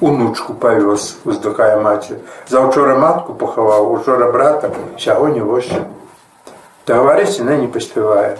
Унучку 0.00 0.54
павёз, 0.54 1.20
уздыхае 1.28 1.76
маці. 1.82 2.22
Заўчора 2.48 2.96
матку 2.96 3.34
пахаваў, 3.34 3.92
учора 3.92 4.30
брата, 4.32 4.70
сягоння 4.98 5.44
вось. 5.44 5.68
Гаварыць 6.90 7.38
яна 7.38 7.54
не 7.56 7.68
паспявае. 7.68 8.38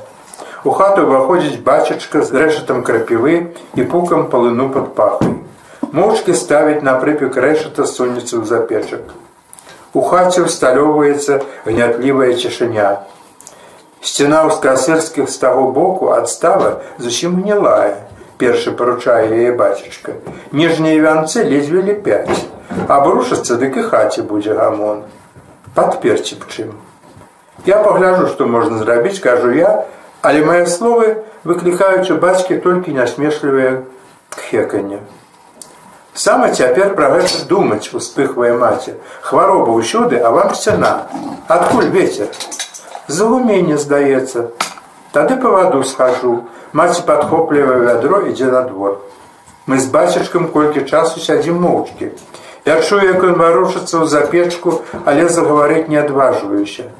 У 0.62 0.72
хату 0.76 1.06
выходзіць 1.08 1.62
бацячка 1.64 2.20
з 2.20 2.36
рэшатам 2.36 2.82
крапівы 2.84 3.36
і 3.80 3.84
пукам 3.92 4.26
палыну 4.28 4.68
пад 4.74 4.90
пахай. 4.92 5.32
Моўчкі 5.96 6.34
ставіць 6.36 6.84
на 6.84 6.98
прыпек 7.00 7.38
рэшата 7.40 7.86
сунецца 7.88 8.36
ў 8.36 8.44
запечак. 8.44 9.14
У 9.96 10.02
хаце 10.04 10.44
ўсталёўваецца 10.44 11.40
гнятлівая 11.64 12.36
цішыня. 12.36 12.90
Сцяна 14.04 14.44
ў 14.44 14.52
скасырскіх 14.60 15.32
з 15.32 15.36
таго 15.40 15.72
боку 15.72 16.12
адстава 16.12 16.84
зусім 17.00 17.40
гнілая. 17.40 17.96
Першы 18.36 18.76
паручае 18.76 19.32
яе 19.32 19.56
бацічка. 19.56 20.20
Ніжнія 20.52 21.00
вянцы 21.00 21.40
ледзьвелі 21.40 21.96
пяць. 22.04 22.36
Абрушацца 22.84 23.56
дык 23.56 23.80
і 23.80 23.86
хаце 23.88 24.28
будзе 24.28 24.60
гамон. 24.60 25.08
Падперці 25.72 26.36
б 26.36 26.52
чым. 26.52 26.76
Я 27.64 27.80
пагляжу, 27.80 28.28
што 28.28 28.44
можна 28.44 28.84
зрабіць, 28.84 29.20
кажу 29.24 29.52
я, 29.56 29.88
але 30.22 30.44
мае 30.44 30.66
словы 30.66 31.16
выклікаюць 31.44 32.10
у 32.12 32.18
бацькі 32.20 32.60
толькі 32.64 32.92
нясмешлівыя 32.96 33.82
кхеканне. 34.36 35.00
Саме 36.14 36.50
цяпер 36.52 36.94
пра 36.98 37.10
гэта 37.14 37.46
думаць 37.48 37.94
успыхвае 37.94 38.52
маці. 38.58 38.96
Хвароба 39.22 39.72
ўсюды, 39.78 40.18
а 40.18 40.30
вам 40.34 40.54
сцяна. 40.54 41.06
Адкуль 41.48 41.88
ветер? 41.94 42.28
Залумение 43.06 43.78
здаецца. 43.78 44.50
Тады 45.12 45.36
па 45.40 45.54
ваду 45.54 45.82
схожу. 45.82 46.44
Маці 46.72 47.06
падхоплівае 47.06 47.78
вядро 47.86 48.26
ідзе 48.26 48.50
на 48.50 48.62
двор. 48.66 49.00
Мы 49.66 49.78
з 49.78 49.86
бацечкам 49.86 50.50
колькі 50.50 50.82
часу 50.84 51.20
сядзім 51.20 51.62
моўчкі. 51.62 52.10
Я 52.66 52.82
чую, 52.82 53.00
як 53.06 53.22
ён 53.24 53.38
варушыцца 53.40 54.02
ў 54.02 54.06
запечку, 54.10 54.82
але 55.06 55.28
загаварыць 55.28 55.88
не 55.88 55.96
адважваюся. 55.96 56.90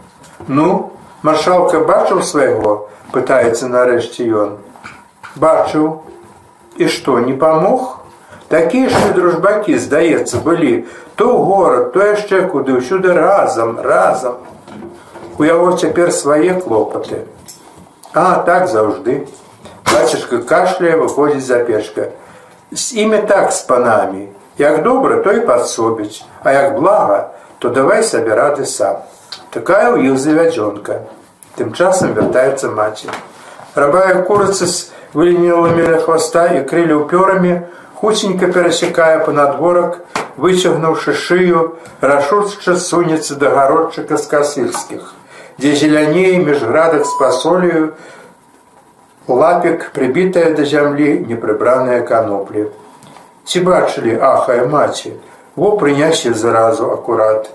Ну, 0.48 0.94
маршалка 1.22 1.80
бачыў 1.84 2.22
свайго, 2.22 2.88
пытаецца 3.12 3.68
нарэшце 3.68 4.26
ён. 4.26 4.58
Бачыў. 5.36 6.02
І 6.76 6.88
што, 6.88 7.18
не 7.20 7.34
памог? 7.34 8.00
Такія 8.48 8.88
ж 8.88 9.12
дружбакі, 9.14 9.78
здаецца, 9.78 10.40
былі 10.42 10.86
то 11.14 11.36
горад, 11.38 11.92
то 11.92 12.00
яшчэ 12.00 12.48
куды 12.48 12.80
ўсюды 12.80 13.12
разам, 13.12 13.76
разам. 13.78 14.40
У 15.36 15.44
яго 15.44 15.76
цяпер 15.76 16.10
свае 16.16 16.56
клопаты. 16.56 17.28
А 18.14 18.40
так 18.48 18.66
заўжды. 18.72 19.28
Бацішка 19.84 20.40
кашляе 20.48 20.96
выходзіць 20.96 21.44
за 21.44 21.60
печка. 21.68 22.08
З 22.72 23.04
імі 23.04 23.20
так 23.28 23.52
з 23.52 23.60
панамі. 23.68 24.28
Як 24.58 24.82
добра, 24.82 25.20
то 25.20 25.32
і 25.32 25.44
падсобіць, 25.46 26.24
А 26.42 26.52
як 26.52 26.80
блага, 26.80 27.30
то 27.58 27.68
давай 27.68 28.02
сабе 28.02 28.34
рады 28.34 28.64
сам. 28.64 29.04
Такая 29.50 29.90
ў 29.90 30.14
іх 30.14 30.18
завядзёнка. 30.22 31.10
Тым 31.58 31.74
часам 31.74 32.14
вяртаецца 32.14 32.70
маці. 32.70 33.10
Рабая 33.74 34.22
курыца 34.22 34.66
з 34.70 34.94
выленілымі 35.10 35.86
ля 35.90 35.98
хваста 36.04 36.44
і 36.54 36.62
крылі 36.70 37.02
ўпёрамі, 37.02 37.66
хуценька 37.98 38.46
перасекае 38.54 39.18
панадворак, 39.26 40.06
выцягнуўшы 40.38 41.18
шыю, 41.18 41.64
рашучча 41.98 42.78
сунецца 42.78 43.42
да 43.42 43.50
гародчыка 43.58 44.22
з 44.22 44.30
касыльскіх, 44.30 45.02
дзе 45.58 45.74
зеляней 45.82 46.38
між 46.38 46.62
градах 46.62 47.02
з 47.10 47.18
пасолею, 47.18 47.92
лапік 49.26 49.90
прыбітая 49.98 50.54
да 50.54 50.62
зямлі 50.62 51.26
непрыбраныя 51.26 52.06
каноплі. 52.06 52.70
Ці 53.44 53.66
бачылі 53.66 54.14
ахая 54.14 54.70
маці, 54.70 55.18
во 55.58 55.74
прынясе 55.74 56.38
заразу 56.38 56.94
акурат. 56.94 57.50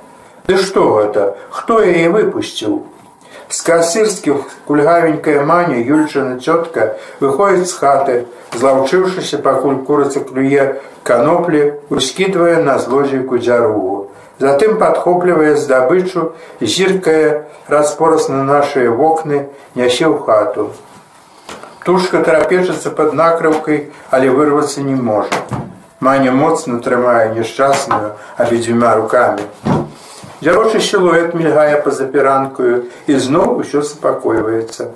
Ды 0.47 0.57
што 0.61 0.81
гэта, 0.93 1.21
хто 1.49 1.79
яе 1.81 2.09
выпусціў? 2.13 2.73
З 3.49 3.61
касырскіх 3.65 4.51
кульгавенькая 4.69 5.41
маня 5.41 5.77
Юльчына 5.81 6.37
цётка 6.37 6.97
выходзіць 7.21 7.71
з 7.71 7.77
хаты, 7.79 8.17
злаўчыўшыся, 8.53 9.41
пакуль 9.41 9.81
курыца 9.87 10.21
клюе 10.21 10.81
каноплі, 11.01 11.81
ускідвае 11.89 12.61
на 12.61 12.77
злодзейку 12.77 13.41
дзяругу. 13.41 14.11
Затым 14.37 14.77
падхоплівае 14.77 15.55
здабычу, 15.57 16.33
зіркае 16.61 17.49
распораз 17.65 18.29
на 18.29 18.43
нашыя 18.43 18.91
вокны, 18.91 19.47
нясе 19.73 20.05
ў 20.05 20.21
хату. 20.29 20.69
Тушка 21.85 22.21
трапечацца 22.21 22.93
пад 22.93 23.17
накрыўкай, 23.17 23.89
але 24.11 24.29
вырвацца 24.29 24.85
не 24.85 24.93
можа. 24.93 25.41
Маня 26.01 26.29
моцна 26.31 26.77
трымае 26.85 27.33
няшчасную 27.33 28.13
абедзвюма 28.37 28.93
рукамі. 29.01 29.41
Дзярочы 30.45 30.77
сілуэт 30.77 31.33
мільгае 31.33 31.81
па-за 31.81 32.05
перанкаю 32.13 32.85
і 33.09 33.13
зноў 33.17 33.61
усё 33.65 33.81
супакойваецца. 33.81 34.91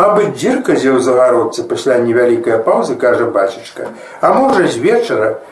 Мабыць, 0.00 0.32
дзірка 0.32 0.76
дзе 0.78 0.96
ў 0.96 1.04
загародцы 1.04 1.64
пасля 1.68 1.98
невялікая 2.00 2.56
паўзы 2.68 2.94
кажа 2.96 3.26
бацічка, 3.34 3.92
А 4.24 4.32
можа 4.32 4.64
з 4.64 4.80
вечара, 4.80 5.44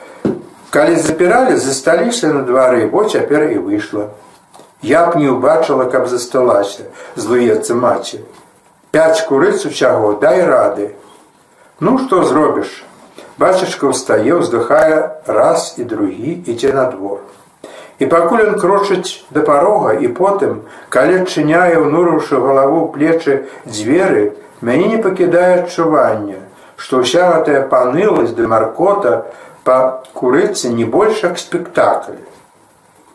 калі 0.70 0.96
запіралі, 0.96 1.56
засталіся 1.60 2.32
на 2.32 2.40
двары, 2.48 2.88
бо 2.88 3.04
цяпер 3.04 3.52
і 3.52 3.58
выйшла. 3.58 4.08
Я 4.80 5.04
б 5.12 5.20
не 5.20 5.28
ўбачыла, 5.28 5.84
каб 5.92 6.08
засталася, 6.08 6.88
злуецца 7.16 7.76
маці. 7.76 8.24
Пяць 8.90 9.20
курыц 9.28 9.66
усяго, 9.68 10.16
дай 10.16 10.40
рады. 10.48 10.96
Ну 11.80 11.98
што 11.98 12.24
зробіш? 12.24 12.72
Бацічка 13.36 13.92
ўстае, 13.92 14.40
уздыхае 14.40 15.20
раз 15.28 15.74
і 15.76 15.84
другі 15.84 16.40
ідзе 16.48 16.72
на 16.72 16.88
двор. 16.88 17.20
І 18.00 18.06
пакуль 18.08 18.40
ён 18.48 18.54
крочыць 18.60 19.20
да 19.36 19.44
парога 19.44 19.92
і 19.92 20.08
потым, 20.16 20.60
калі 20.88 21.20
адчыняе 21.22 21.76
ўнурыўшы 21.84 22.40
галаву 22.40 22.86
плечы 22.94 23.34
дзверы, 23.68 24.22
мяне 24.64 24.86
не 24.96 25.00
пакідае 25.04 25.60
адчування, 25.60 26.40
што 26.80 27.04
ўся 27.04 27.28
гэтая 27.32 27.60
паныласць 27.68 28.32
ды 28.38 28.48
маркота 28.48 29.28
па 29.68 29.76
курыцы 30.16 30.72
не 30.72 30.88
больш 30.88 31.20
як 31.28 31.36
спектакль. 31.36 32.16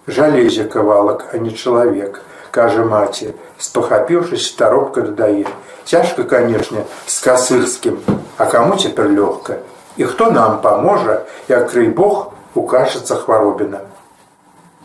Жалезе 0.05 0.69
кавалак, 0.69 1.25
а 1.33 1.41
не 1.41 1.49
чалавек, 1.49 2.21
кажа 2.53 2.85
маці, 2.85 3.33
спахапіўшись 3.57 4.45
старобка 4.53 5.01
дадае. 5.01 5.49
Цяжка, 5.85 6.29
канешне, 6.29 6.85
з 7.09 7.17
касырскім, 7.25 7.97
а 8.37 8.45
каму 8.45 8.77
цяпер 8.77 9.09
лёгка. 9.09 9.57
І 9.97 10.05
хто 10.05 10.29
нам 10.29 10.61
паможа, 10.61 11.25
як 11.49 11.73
крый 11.73 11.89
Бог 11.89 12.33
укажацца 12.53 13.15
хваробіна. 13.15 13.81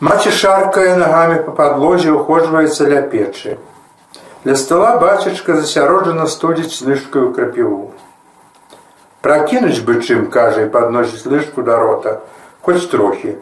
Маці 0.01 0.31
шаркае 0.33 0.93
нагамі 0.97 1.35
па 1.47 1.53
падлозе 1.57 2.13
ухожваецца 2.17 2.87
ля 2.91 3.01
печы. 3.15 3.57
Ля 4.49 4.55
стола 4.61 4.93
бацічка 5.03 5.57
засяроджана 5.59 6.25
студзіць 6.35 6.81
лыжкаю 6.87 7.33
крапіву. 7.37 7.93
Пракінуць 9.21 9.85
бы 9.85 9.99
чым, 10.01 10.23
кажа 10.37 10.65
і 10.65 10.71
падносіць 10.77 11.29
лыжку 11.29 11.65
да 11.67 11.77
рота, 11.83 12.15
хоць 12.65 12.89
трохі. 12.95 13.35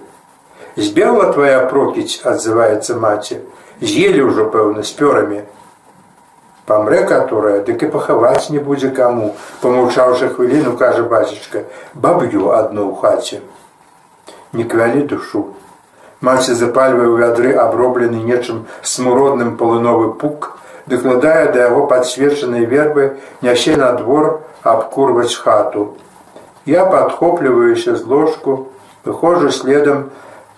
Збегла 0.75 1.29
твая 1.37 1.63
прокіць, 1.71 2.27
адзываецца 2.33 2.99
маці, 3.07 3.39
з'елі 3.79 4.27
ўжо 4.27 4.49
пэўна 4.51 4.83
з 4.83 4.99
пёрамі. 4.99 5.45
Памрэ 6.67 7.05
которая, 7.07 7.63
дык 7.71 7.87
і 7.87 7.93
пахаваць 7.95 8.51
не 8.51 8.59
будзе 8.59 8.91
каму, 8.99 9.31
памаўчаўшы 9.63 10.35
хвіліну, 10.35 10.75
кажа 10.75 11.07
бацічка, 11.07 11.65
баб'ю 11.95 12.51
адну 12.59 12.91
ў 12.91 12.99
хаце. 12.99 13.41
Не 14.59 14.67
квялі 14.67 15.07
душу. 15.07 15.47
Маці 16.21 16.55
запальвае 16.59 17.07
ў 17.07 17.17
вядры 17.23 17.53
аброблены 17.55 18.19
нечым 18.19 18.67
смуродным 18.83 19.57
полыновы 19.57 20.15
пук, 20.19 20.59
дакладае 20.91 21.53
да 21.55 21.71
яго 21.71 21.87
падсвечанай 21.87 22.67
вербы 22.67 23.19
нясе 23.41 23.77
на 23.77 23.93
двор 23.93 24.43
абкурваць 24.63 25.35
хату. 25.39 25.95
Я 26.67 26.85
падхопліваюся 26.85 27.95
з 27.97 28.03
ложку, 28.05 28.69
выходжу 29.05 29.51
следам, 29.51 30.11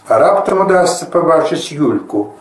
а 0.09 0.19
раптам 0.19 0.65
удасся 0.65 1.07
пабачыць 1.07 1.71
юльку. 1.77 2.33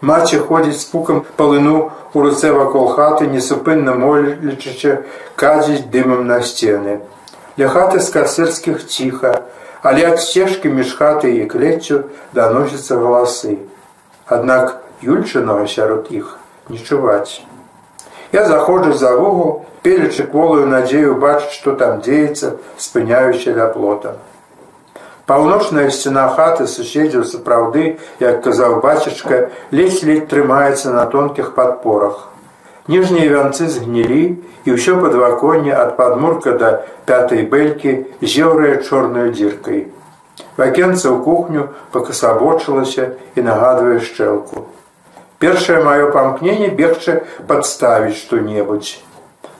Маці 0.00 0.42
ходзіць 0.42 0.82
з 0.82 0.84
пукам 0.90 1.22
палыну 1.38 1.92
у 2.12 2.20
руцэ 2.20 2.50
вакол 2.52 2.90
хаты, 2.92 3.30
несупынна 3.30 3.94
молячыча 3.94 5.06
казіць 5.38 5.86
дымам 5.86 6.26
на 6.26 6.42
сцены. 6.42 7.00
Для 7.56 7.70
хаты 7.70 8.02
з 8.02 8.10
касырскіх 8.10 8.84
ціха, 8.90 9.46
але 9.84 10.06
ад 10.08 10.20
сцежкі 10.20 10.72
між 10.72 10.96
хатай 10.96 11.44
і 11.44 11.46
клеццю 11.52 12.08
даносяцца 12.32 12.96
галасы. 12.96 13.60
Аднак 14.24 14.80
юльчынага 15.04 15.68
сярод 15.68 16.08
іх 16.08 16.38
не 16.72 16.80
чуваць. 16.80 17.44
Я 18.32 18.48
заходжу 18.48 18.96
за 18.96 19.12
вугу, 19.20 19.66
пелечы 19.84 20.24
кволую 20.24 20.66
надзею 20.72 21.20
бачыць, 21.20 21.52
што 21.52 21.76
там 21.76 22.00
дзеецца, 22.00 22.56
спыняючы 22.80 23.52
ля 23.52 23.68
плота. 23.68 24.16
Паўночная 25.28 25.90
сцена 25.92 26.28
хаты 26.32 26.64
суседзяў 26.66 27.28
сапраўды, 27.28 28.00
як 28.24 28.40
казаў 28.44 28.80
бацічка, 28.80 29.50
ледзь-ледь 29.70 30.28
трымаецца 30.32 30.96
на 30.96 31.04
тонкіх 31.04 31.52
падпорах. 31.54 32.32
Ніжнія 32.88 33.32
вянцы 33.32 33.68
згнілі, 33.72 34.36
і 34.68 34.76
ўсё 34.76 35.00
падваконне 35.00 35.72
ад 35.72 35.96
падмурка 35.96 36.52
да 36.60 36.84
пятай 37.08 37.44
бэлькі 37.48 37.92
зеўрае 38.20 38.84
чорнаю 38.84 39.32
дзіркай. 39.32 39.88
Вакенца 40.60 41.08
ў 41.08 41.24
кухню 41.24 41.72
пакасабочылася 41.96 43.16
і 43.36 43.44
нагадвае 43.48 44.04
шчэлку. 44.04 44.68
Першае 45.40 45.80
маё 45.80 46.12
памкненне 46.12 46.68
бегчы 46.76 47.24
падставіць 47.48 48.20
што-небудзь. 48.20 49.00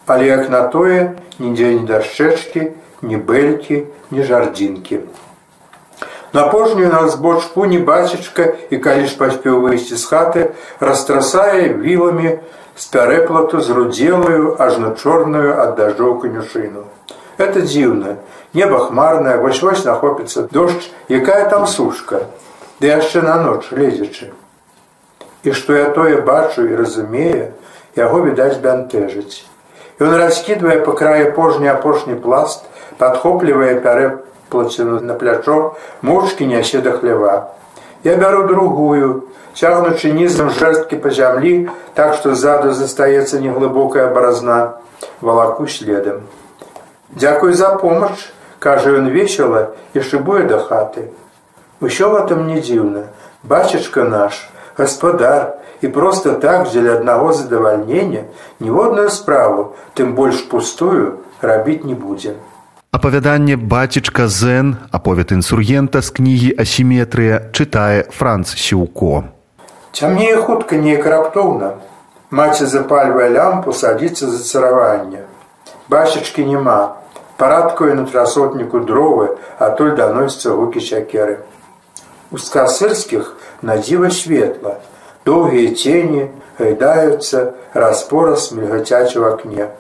Але 0.05 0.29
як 0.29 0.53
на 0.53 0.69
тое, 0.69 1.17
нідзе 1.41 1.73
ні 1.81 1.89
дашчэчкі, 1.89 2.77
ні 3.09 3.17
бэлькі, 3.17 3.85
ні 4.13 4.21
жардзінкі. 4.23 5.01
На 6.35 6.45
апошнюю 6.45 6.93
на 6.93 7.09
збочку 7.09 7.65
не 7.65 7.79
бацічка 7.79 8.53
і 8.69 8.77
калі 8.85 9.09
ж 9.09 9.17
паспеў 9.17 9.65
выйсці 9.65 9.97
з 9.97 10.05
хаты, 10.05 10.43
растрасае 10.81 11.73
віламі 11.73 12.37
з 12.77 12.85
пярэплату 12.91 13.61
зрудзелую 13.61 14.57
ажно 14.59 14.95
чорную 14.99 15.55
ад 15.63 15.77
дажджоў 15.79 16.19
канюшыну. 16.23 16.85
Это 17.39 17.63
дзіўна, 17.63 18.19
неба 18.55 18.79
хмарнае, 18.87 19.39
вось-вось 19.39 19.85
нахопіцца 19.85 20.47
дождж, 20.51 20.91
якая 21.09 21.49
там 21.51 21.67
сушка, 21.67 22.27
ды 22.81 22.91
яшчэ 22.91 23.23
на 23.23 23.39
ноч 23.43 23.71
лезечы. 23.71 24.35
І 25.43 25.53
што 25.53 25.75
я 25.75 25.91
тое 25.91 26.21
бачу 26.23 26.67
і 26.67 26.77
разумею, 26.77 27.53
яго 27.95 28.23
відаць 28.27 28.59
бянтэжыць. 28.59 29.47
Ён 30.03 30.15
раскідвае 30.19 30.83
па 30.83 30.95
краі 30.99 31.31
пожні 31.35 31.71
апошні 31.71 32.15
пласт, 32.19 32.67
падхоплівае 32.99 33.79
пярэ 33.83 34.25
плаціну 34.51 34.99
на 35.01 35.15
плячо, 35.15 35.75
мочкі 36.03 36.47
нясе 36.47 36.83
да 36.83 36.99
хлява. 36.99 37.55
Я 38.05 38.17
бяру 38.17 38.47
другую, 38.47 39.31
цягнучы 39.55 40.13
нізам 40.13 40.51
жэрсткі 40.51 40.99
па 40.99 41.11
зямлі, 41.11 41.71
так 41.95 42.15
што 42.15 42.35
ззаду 42.35 42.75
застаецца 42.75 43.41
неглыбокая 43.41 44.11
баразна, 44.15 44.79
валаку 45.21 45.67
следам. 45.67 46.27
Дзякуй 47.15 47.53
за 47.55 47.75
помач, 47.79 48.33
кажа 48.59 48.91
ён 48.99 49.11
весела 49.15 49.75
і 49.95 50.01
шыбуе 50.01 50.47
да 50.51 50.59
хаты. 50.59 51.11
Усё 51.81 52.11
гэтым 52.15 52.47
не 52.49 52.59
дзіўна, 52.61 53.11
бачачка 53.43 54.05
наш, 54.09 54.49
гаспадар 54.77 55.61
і 55.83 55.89
проста 55.89 56.35
так 56.41 56.67
дзеля 56.71 56.99
аднаго 56.99 57.33
задавальнення 57.33 58.25
ніводную 58.61 59.11
справу, 59.11 59.75
тым 59.95 60.15
больш 60.19 60.43
пустую 60.51 61.21
рабіць 61.41 61.85
не 61.85 61.95
будзе. 61.95 62.35
Апавяданне 62.95 63.57
бацічка 63.57 64.29
Зен, 64.29 64.77
аповед 64.91 65.33
інсургента 65.33 66.03
з 66.03 66.11
кнігі 66.11 66.51
асіметрыя 66.59 67.51
чытае 67.51 68.07
Франц 68.09 68.55
Сіўко. 68.55 69.34
Цямнее 69.95 70.37
хутка 70.43 70.75
неяк 70.75 71.07
раптоўна. 71.07 71.67
Маці 72.35 72.67
запальвае 72.67 73.29
лямпу, 73.31 73.71
садзіцца 73.71 74.27
за 74.27 74.41
цараванне. 74.43 75.21
Бачачкі 75.87 76.43
няма. 76.49 76.97
Парадкуе 77.39 77.95
на 77.95 78.03
трасотніку 78.03 78.81
дровы, 78.89 79.29
адтуль 79.63 79.95
даносіцца 79.95 80.57
гукі 80.59 80.83
сякеры. 80.83 81.39
У 82.35 82.43
скасырскіх 82.43 83.31
надзіва 83.63 84.11
светла. 84.11 84.75
Доўгія 85.23 85.79
цені 85.79 86.27
гайдаюцца, 86.59 87.55
распораз 87.73 88.51
мільгацяць 88.51 89.15
у 89.15 89.23
акне. 89.31 89.71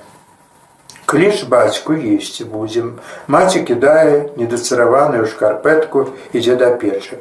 Кліч 1.11 1.42
бацьку 1.50 1.98
есці 1.98 2.46
будзем. 2.55 3.00
Маці 3.27 3.66
кідае 3.66 4.31
недацараваную 4.38 5.27
шкарпэтку 5.27 6.07
ідзе 6.31 6.55
да 6.55 6.70
печы. 6.79 7.18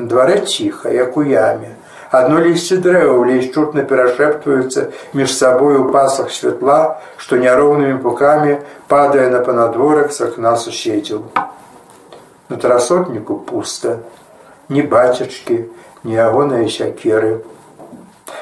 На 0.00 0.08
дварэ 0.08 0.40
ціха, 0.48 0.88
як 0.88 1.20
у 1.20 1.22
яме. 1.22 1.76
Адно 2.14 2.40
лісце 2.44 2.76
дрэў 2.78 3.24
лезь 3.26 3.48
чутна 3.50 3.82
перашэптваюцца 3.90 4.82
між 5.18 5.32
сабой 5.34 5.78
у 5.82 5.86
пасах 5.94 6.30
святла, 6.30 7.00
што 7.18 7.38
няроўнымі 7.42 7.96
пукамі 8.04 8.58
падае 8.92 9.24
на 9.32 9.40
панадворак 9.48 10.12
з 10.14 10.28
акна 10.28 10.52
суседзяў. 10.64 11.24
На 12.52 12.60
трасотніку 12.64 13.40
пуста, 13.48 13.98
ні 14.68 14.86
бацячкі, 14.94 15.58
ні 16.04 16.14
ягоныя 16.28 16.70
сякеры. 16.70 17.42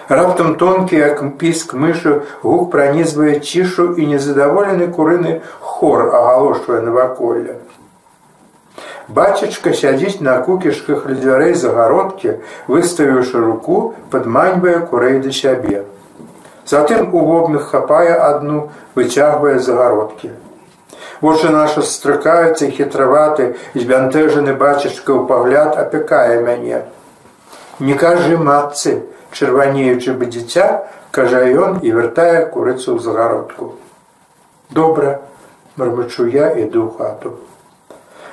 Раптам 0.08 0.56
тонкі, 0.60 0.96
як 0.96 1.22
піск 1.40 1.72
мышу, 1.72 2.20
гук 2.42 2.70
пранізвае 2.74 3.40
цішу 3.40 3.94
і 3.96 4.10
незадаволены 4.12 4.92
курыны 4.92 5.40
хор 5.60 6.10
агалошвае 6.12 6.82
наваколля. 6.84 7.56
Бацічка 9.12 9.72
сядзіць 9.76 10.24
на 10.24 10.38
кукішках 10.44 11.04
ля 11.08 11.14
дзвярэй 11.20 11.52
загародкі, 11.62 12.38
выставіўшы 12.64 13.42
руку, 13.44 13.80
падманьвае 14.14 14.78
курэй 14.88 15.18
да 15.24 15.32
сябе. 15.38 15.82
Затым 16.72 17.12
у 17.12 17.24
вобных 17.26 17.68
хапае 17.74 18.14
адну, 18.28 18.70
выцягвае 18.94 19.58
загародкі. 19.58 20.32
Вочы 21.20 21.52
наша 21.52 21.84
стрыкаюцца 21.90 22.70
хітраваты, 22.78 23.52
збянтэжаны 23.76 24.56
бацічка 24.64 25.12
ў 25.12 25.28
пагляд 25.28 25.76
апякае 25.84 26.40
мяне. 26.48 26.82
Не 27.84 28.00
кажы 28.00 28.40
матцы, 28.40 28.96
чырванеючы 29.36 30.16
бы 30.16 30.32
дзіця, 30.32 30.88
кажа 31.12 31.44
ён 31.44 31.80
і 31.84 31.96
вяртае 32.00 32.48
курыцу 32.48 32.96
ў 32.96 33.04
загародку. 33.04 33.72
Добра, 34.70 35.18
мармычу 35.76 36.30
я 36.32 36.48
іду 36.56 36.88
ў 36.88 36.96
хату. 36.96 37.51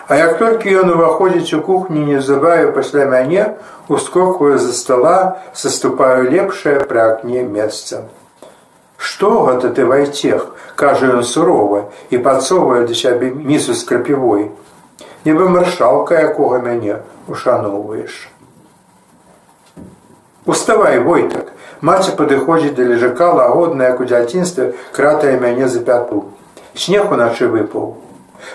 А 0.09 0.15
як 0.17 0.39
толькі 0.41 0.71
ён 0.73 0.89
уваходзіць 0.89 1.53
у 1.53 1.59
кухні 1.61 2.01
неўзабаве 2.05 2.71
пасля 2.73 3.03
мяне, 3.05 3.43
ускокваю 3.93 4.57
за 4.57 4.73
стола, 4.73 5.37
саступаю 5.53 6.25
лепшае 6.31 6.79
пры 6.89 7.03
акне 7.03 7.43
месца. 7.45 8.09
Што 8.97 9.29
гэта 9.45 9.69
ты 9.69 9.85
вайцех, 9.85 10.49
кажа 10.73 11.11
ён 11.19 11.21
сурова 11.21 11.83
і 12.09 12.23
падсоввае 12.25 12.87
да 12.89 12.97
сябе 12.97 13.29
місу 13.29 13.77
з 13.77 13.85
крапівой. 13.85 14.49
Нібы 15.29 15.45
маршалка, 15.45 16.17
якога 16.25 16.57
мяне 16.65 16.99
ушаноўваеш. 17.29 18.17
Уставай, 20.49 20.99
войтак. 21.05 21.53
Маці 21.85 22.17
падыходзіць 22.17 22.73
да 22.73 22.89
лежака 22.89 23.29
лагодна, 23.37 23.93
як 23.93 24.01
у 24.01 24.09
дзяцінстве 24.09 24.73
кратае 24.91 25.37
мяне 25.37 25.69
за 25.69 25.85
пяту. 25.85 26.25
Снег 26.73 27.13
уначы 27.13 27.45
выпаў. 27.45 28.08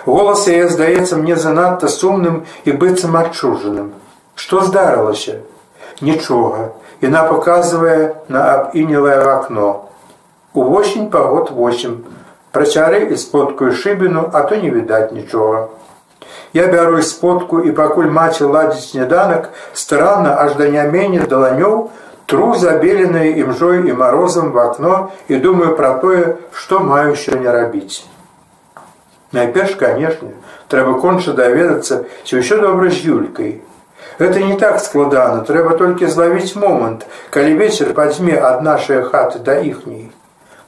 Голас 0.07 0.47
яе 0.49 0.69
здаецца 0.69 1.17
мне 1.21 1.37
занадта 1.37 1.89
сумным 1.89 2.45
і 2.65 2.73
быццам 2.73 3.17
адчужаным. 3.21 3.93
Што 4.35 4.65
здарылася? 4.65 5.41
Нічога. 6.01 6.73
Яна 7.01 7.25
паказвае 7.31 8.15
на 8.29 8.45
абінілае 8.55 9.21
акно. 9.37 9.91
Увосень 10.55 11.11
пагод 11.11 11.51
8. 11.51 11.97
Працяры 12.55 13.11
і 13.11 13.17
споткаю 13.19 13.73
шыбіну, 13.73 14.31
а 14.33 14.43
то 14.43 14.57
не 14.57 14.71
відаць 14.71 15.13
нічога. 15.13 15.69
Я 16.55 16.67
бяру 16.71 17.03
сподку 17.03 17.61
і 17.61 17.73
пакуль 17.73 18.11
маці 18.15 18.45
ладзіць 18.45 18.91
сняданак, 18.91 19.51
старанна 19.73 20.37
аж 20.39 20.55
да 20.55 20.69
нямення 20.71 21.27
даланёў, 21.27 21.91
тру 22.27 22.55
забеленыя 22.55 23.35
імжой 23.43 23.91
і 23.91 23.93
марозам 23.93 24.53
в 24.53 24.59
акно 24.59 25.11
і 25.29 25.37
думаю 25.37 25.75
пра 25.77 25.95
тое, 25.99 26.37
што 26.53 26.79
маю 26.79 27.19
сёння 27.19 27.51
рабіць. 27.53 28.07
Найперш, 29.35 29.75
канешне, 29.75 30.31
трэба 30.71 30.99
конча 31.03 31.33
даведацца, 31.35 32.05
ці 32.23 32.39
ўсё 32.39 32.61
добра 32.63 32.91
з 32.95 33.03
юлькай. 33.11 33.55
Гэта 34.19 34.43
не 34.47 34.55
так 34.55 34.79
складана, 34.79 35.43
трэба 35.43 35.75
толькі 35.81 36.07
злавіць 36.07 36.55
момант, 36.55 37.03
калі 37.35 37.59
вечар 37.59 37.91
падзьме 37.99 38.37
ад 38.39 38.63
нашай 38.63 39.03
хаты 39.03 39.43
да 39.43 39.59
іхняй. 39.59 40.13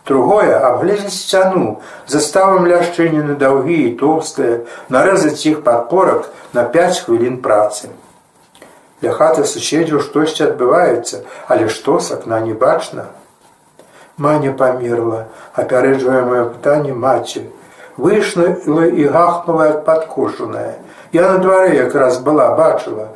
Другое 0.07 0.59
абгледзець 0.59 1.15
сцяну, 1.15 1.79
заставам 2.11 2.67
ляшчыніны 2.67 3.39
даўгі 3.39 3.79
і 3.87 3.95
тоўстыя, 4.03 4.59
нарэзаць 4.91 5.47
іх 5.47 5.63
падпорак 5.63 6.27
на 6.59 6.67
5 6.77 7.07
хвілін 7.07 7.39
працы. 7.47 7.91
Для 9.03 9.15
хаты 9.15 9.45
суседзяў 9.47 10.03
штосьці 10.03 10.47
адбываецца, 10.51 11.23
але 11.47 11.69
што 11.69 12.01
з 12.01 12.19
акна 12.19 12.41
не 12.43 12.55
бачна. 12.55 13.07
Маня 14.17 14.51
памерла, 14.59 15.27
апярэджвае 15.55 16.23
маё 16.27 16.45
пытанне 16.51 16.95
маці, 17.07 17.47
выйшла 17.97 18.49
і 18.87 19.05
гахнула 19.05 19.67
як 19.67 19.85
падкушаная. 19.85 20.75
Я 21.13 21.33
на 21.33 21.39
дварэ 21.39 21.77
якраз 21.77 22.19
была 22.19 22.55
бачыла, 22.57 23.09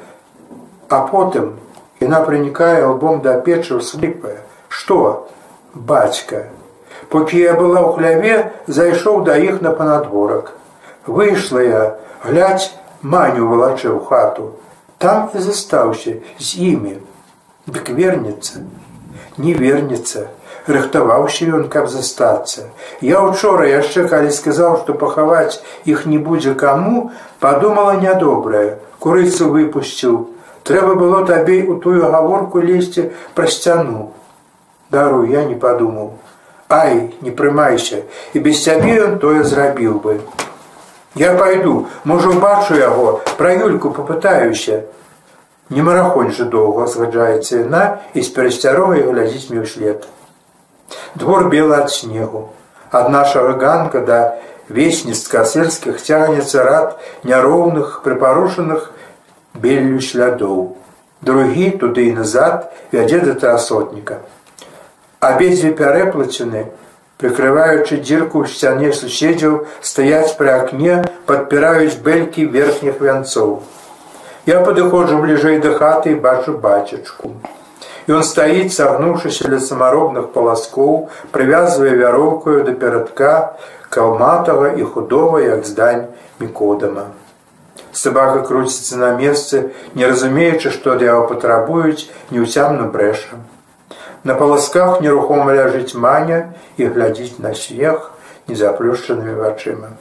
а 0.88 1.00
потым 1.06 1.58
яна 2.00 2.22
прынікае 2.24 2.86
лбом 2.86 3.20
да 3.20 3.40
печы 3.40 3.80
сліпая. 3.80 4.40
Што, 4.68 5.28
бацька, 5.74 6.46
Покі 7.10 7.40
я 7.42 7.54
была 7.58 7.82
ў 7.82 7.98
хляве, 7.98 8.34
зайшоў 8.70 9.24
да 9.26 9.34
іх 9.34 9.60
на 9.66 9.74
панадворак. 9.74 10.54
Выйшла 11.06 11.58
я, 11.58 11.82
глядь, 12.22 12.70
маню 13.02 13.50
валачэ 13.50 13.90
ў 13.90 13.98
хату. 14.06 14.54
Там 15.02 15.26
і 15.34 15.42
застаўся 15.42 16.22
з 16.38 16.48
імі. 16.54 17.00
Дык 17.66 17.90
вернецца, 17.90 18.62
не 19.42 19.54
вернецца 19.58 20.30
рыхтаваўся 20.76 21.48
ён, 21.58 21.68
каб 21.68 21.88
застацца. 21.88 22.66
Я 23.00 23.22
учора 23.22 23.66
яшчэ 23.68 24.06
калі 24.08 24.30
сказаў, 24.30 24.78
што 24.82 24.94
пахаваць 24.94 25.60
іх 25.84 26.06
не 26.06 26.18
будзе 26.18 26.54
каму, 26.54 27.10
падумала 27.40 27.96
нядобрае, 28.00 28.78
курыцу 28.98 29.50
выпусціў. 29.54 30.18
Трэба 30.64 30.94
было 30.94 31.24
табе 31.26 31.62
у 31.64 31.78
тую 31.80 32.02
гаворку 32.04 32.60
лезці 32.60 33.10
пра 33.34 33.46
сцяну. 33.46 34.10
Дару 34.90 35.24
я 35.24 35.44
не 35.44 35.54
падумаў. 35.54 36.12
Ай, 36.68 37.10
не 37.20 37.30
прымайся, 37.30 38.04
і 38.34 38.40
без 38.44 38.62
цябе 38.62 38.94
ён 39.06 39.18
тое 39.18 39.42
зрабіў 39.42 39.98
бы. 40.04 40.20
Я 41.18 41.34
пайду, 41.34 41.88
можа 42.04 42.30
бачу 42.30 42.76
яго, 42.78 43.20
пра 43.38 43.54
юльку 43.54 43.90
попытаюся. 43.90 44.84
Не 45.70 45.82
марахонь 45.82 46.30
жа 46.34 46.46
доўга 46.52 46.86
згаджаецца 46.86 47.58
яна 47.58 47.82
і 48.14 48.22
з 48.22 48.30
перасцярогай 48.36 49.02
глядзіць 49.06 49.50
мне 49.50 49.66
ўслед. 49.66 50.06
Двор 51.14 51.48
белы 51.50 51.76
ад 51.76 51.90
снегу. 51.90 52.48
Ад 52.90 53.10
нашага 53.10 53.52
ганка 53.58 54.00
да 54.00 54.20
вечніц 54.68 55.26
касырскіх 55.28 56.00
цягнецца 56.02 56.64
рад 56.64 56.98
няроўных 57.24 58.00
прыпарушаных 58.06 58.90
беллю 59.54 60.00
слядоў. 60.00 60.76
Другі 61.20 61.70
туды 61.80 62.08
і 62.08 62.12
назад 62.18 62.70
вядзе 62.92 63.20
да 63.20 63.34
трасотніка. 63.34 64.20
Абедзве 65.20 65.72
пярэплачаны, 65.76 66.62
прыкрываючы 67.20 68.00
дзірку 68.00 68.40
ў 68.40 68.46
сцяне 68.48 68.92
суседзяў, 68.96 69.66
стаяць 69.84 70.32
пры 70.38 70.54
акне, 70.56 71.02
падпіраюць 71.28 72.00
бэлькі 72.00 72.48
верхніх 72.56 73.04
вянцоў. 73.04 73.60
Я 74.48 74.64
падыходжу 74.64 75.20
бліжэй 75.20 75.60
да 75.60 75.76
хаты 75.76 76.16
і 76.16 76.20
бачу 76.24 76.56
бацечку. 76.56 77.36
Ён 78.10 78.24
стаіць, 78.26 78.74
сагнуўшыся 78.74 79.48
ля 79.52 79.60
самаробных 79.62 80.30
паласкоў, 80.34 80.94
прывязвае 81.34 81.94
вяроўкаю 82.00 82.64
да 82.66 82.74
перадка 82.74 83.34
калматага 83.96 84.72
і 84.80 84.88
худова, 84.94 85.38
як 85.44 85.66
здань 85.66 86.06
мікодама. 86.40 87.06
Сабака 87.92 88.42
круціцца 88.46 88.98
на 88.98 89.14
месцы, 89.20 89.62
не 89.94 90.10
разумеючы, 90.10 90.74
што 90.74 90.98
ад 90.98 91.06
яго 91.06 91.26
патрабуюць, 91.30 92.10
неўцямна 92.34 92.90
брэша. 92.90 93.38
На 94.24 94.34
паласках 94.34 95.00
нерухома 95.00 95.54
ляжыць 95.54 95.94
маня 95.94 96.42
і 96.76 96.90
глядзіць 96.90 97.38
на 97.38 97.54
снег 97.54 98.10
незаплюшчанымі 98.50 99.38
вачыма. 99.38 99.94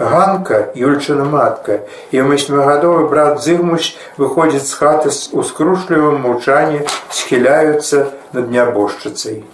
Ганка, 0.00 0.72
Юльчына 0.74 1.24
матка, 1.24 1.80
і 2.10 2.22
восьмігадовы 2.22 3.08
брат 3.08 3.42
Зыгмуч 3.44 4.00
выходзіць 4.16 4.64
з 4.64 4.72
хаты 4.72 5.10
з 5.12 5.28
ускрушлівым 5.36 6.24
маўчанні, 6.24 6.88
схіляюцца 7.12 8.08
над 8.32 8.48
нябожчыцай. 8.48 9.44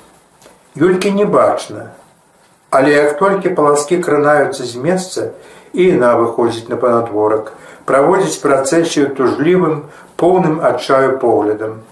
Юлькі 0.79 1.11
не 1.19 1.27
бачна, 1.27 1.91
але 2.71 2.95
як 2.95 3.19
толькі 3.19 3.59
паласкі 3.59 3.99
кранаюцца 3.99 4.63
з 4.63 4.79
месца 4.79 5.35
і 5.75 5.91
яна 5.91 6.15
выходзіць 6.15 6.71
на 6.71 6.79
панадворак, 6.79 7.51
праводзіць 7.85 8.39
працэсію 8.39 9.11
тужлівым, 9.19 9.91
поўным 10.15 10.63
адчаю 10.63 11.19
поглядам. 11.19 11.83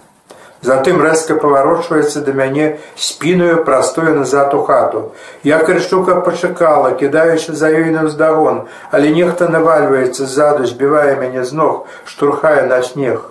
Затым 0.64 1.02
рэзка 1.04 1.34
паварочваецца 1.36 2.24
да 2.24 2.32
мяне 2.32 2.66
спінаю 2.96 3.64
прастою 3.64 4.14
назад 4.16 4.54
у 4.56 4.62
хату. 4.64 5.12
Я 5.44 5.58
крычу, 5.60 6.00
каб 6.04 6.24
пачакала, 6.24 6.92
кідаючы 6.96 7.52
за 7.52 7.68
ёй 7.68 7.92
на 7.92 8.08
ўздагон, 8.08 8.64
але 8.90 9.12
нехта 9.12 9.48
навальваецца 9.52 10.24
ззаду, 10.24 10.64
збівае 10.64 11.20
мяне 11.20 11.44
з 11.44 11.52
ног, 11.52 11.84
штурхае 12.08 12.64
на 12.64 12.80
снег. 12.80 13.28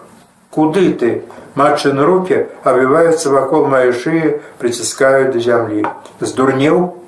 Куды 0.54 0.94
ты? 0.94 1.26
Матчыны 1.58 2.06
руки 2.06 2.46
абіваюцца 2.62 3.34
вакол 3.34 3.66
маёй 3.66 3.94
шыі, 3.98 4.38
прыціскаюць 4.62 5.34
да 5.34 5.42
зямлі. 5.42 5.82
Здурнеў? 6.22 7.02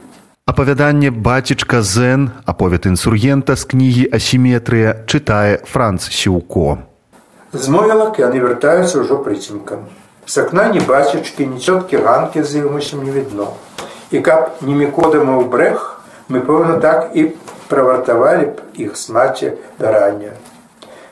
Апавяданне 0.50 1.10
бацічка 1.10 1.82
Зен, 1.82 2.32
аповед 2.46 2.86
інсургента 2.90 3.54
з 3.54 3.66
кнігі 3.66 4.10
асіметрыя 4.10 5.06
чытае 5.06 5.62
Франц 5.70 6.10
Сіўко. 6.10 6.82
З 7.54 7.70
могілак 7.70 8.18
яны 8.18 8.42
вяртаюцца 8.42 9.06
ўжо 9.06 9.22
прыцемкам. 9.22 9.86
С 10.28 10.38
окна 10.38 10.70
ни 10.74 10.80
бачачки, 10.80 11.46
ни 11.46 11.60
цёткі 11.60 11.98
ганкі 12.02 12.44
з 12.44 12.56
імусім 12.56 13.04
не 13.04 13.12
відно. 13.12 13.48
І 14.12 14.20
каб 14.20 14.58
не 14.62 14.74
мікодамаў 14.74 15.46
брэх, 15.54 16.02
мы 16.30 16.42
пэўна 16.42 16.80
так 16.82 17.14
і 17.14 17.30
правартавалі 17.70 18.46
б 18.46 18.62
іх 18.74 18.98
з 18.98 19.10
маці 19.10 19.52
да 19.80 19.92
рання. 19.92 20.34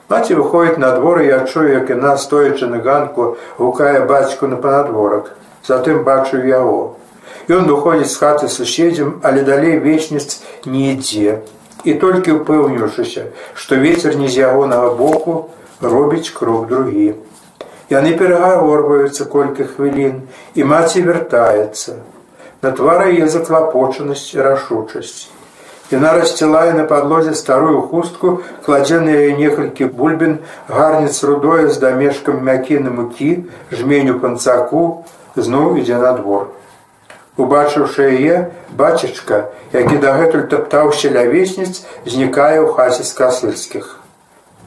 Маці 0.09 0.35
выходіць 0.35 0.77
на 0.77 0.91
двор 0.97 1.21
і 1.21 1.25
я 1.25 1.39
чую, 1.45 1.69
як 1.69 1.89
яна, 1.89 2.17
стоячы 2.17 2.67
на 2.67 2.81
ганку, 2.81 3.37
гукае 3.57 4.05
бацьку 4.05 4.47
на 4.47 4.57
панадворак. 4.57 5.37
Затым 5.67 6.03
бачу 6.03 6.37
яго. 6.37 6.95
Ён 7.49 7.69
выходзіць 7.69 8.11
з 8.11 8.17
хаты 8.17 8.47
суседзям, 8.49 9.19
але 9.21 9.43
далей 9.43 9.77
вечнасць 9.77 10.41
не 10.65 10.93
ідзе. 10.93 11.41
І 11.83 11.93
толькі 12.01 12.41
ўпэўніўшыся, 12.41 13.29
што 13.53 13.77
вецер 13.77 14.17
не 14.17 14.27
з 14.27 14.41
ягонага 14.41 14.89
боку 14.97 15.49
робіць 15.81 16.29
крок 16.29 16.67
другі. 16.67 17.13
Яны 17.93 18.15
перагаворваюцца 18.17 19.29
колькі 19.29 19.69
хвілін, 19.69 20.17
і 20.57 20.65
маці 20.65 21.05
вяртаецца. 21.05 22.01
На 22.65 22.71
твары 22.73 23.13
яе 23.13 23.27
заклапочанасць 23.29 24.33
і 24.33 24.41
рашучасць. 24.47 25.29
Яна 25.91 26.13
рассцілае 26.17 26.73
на 26.73 26.85
падлозе 26.89 27.35
старую 27.37 27.81
хустку, 27.91 28.31
кладзе 28.65 28.99
на 29.03 29.13
яе 29.13 29.37
некалькі 29.37 29.91
бульбін, 29.99 30.37
гарніц 30.77 31.21
рудое 31.29 31.69
з 31.69 31.77
дамешкам 31.83 32.41
мякіны 32.49 32.89
мукі, 32.97 33.31
жменю 33.69 34.17
панцаку, 34.23 34.83
зноў 35.35 35.77
ідзе 35.83 36.01
на 36.01 36.17
двор. 36.17 36.49
Убачыўшы 37.37 38.09
яе, 38.09 38.37
бацічка, 38.79 39.49
які 39.73 40.01
дагэтуль 40.01 40.47
таптаўся 40.49 41.13
ля 41.13 41.27
весніц, 41.29 41.83
знікае 42.05 42.63
ў 42.63 42.73
хаце 42.73 43.03
з 43.03 43.13
касырскіх. 43.19 43.99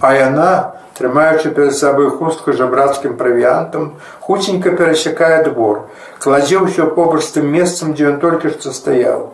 А 0.01 0.13
яна, 0.15 0.77
трымаючы 0.99 1.51
перад 1.57 1.77
сабой 1.77 2.11
хустку 2.11 2.53
жабрацкім 2.53 3.17
правіянтам, 3.17 3.97
хуценька 4.21 4.73
перасякае 4.77 5.45
двор, 5.45 5.89
кладзе 6.21 6.61
ўсё 6.61 6.93
побач 6.93 7.25
з 7.25 7.41
тым 7.41 7.49
месцам, 7.49 7.97
дзе 7.97 8.13
ён 8.13 8.21
толькі 8.21 8.53
што 8.53 8.77
стаяў. 8.77 9.33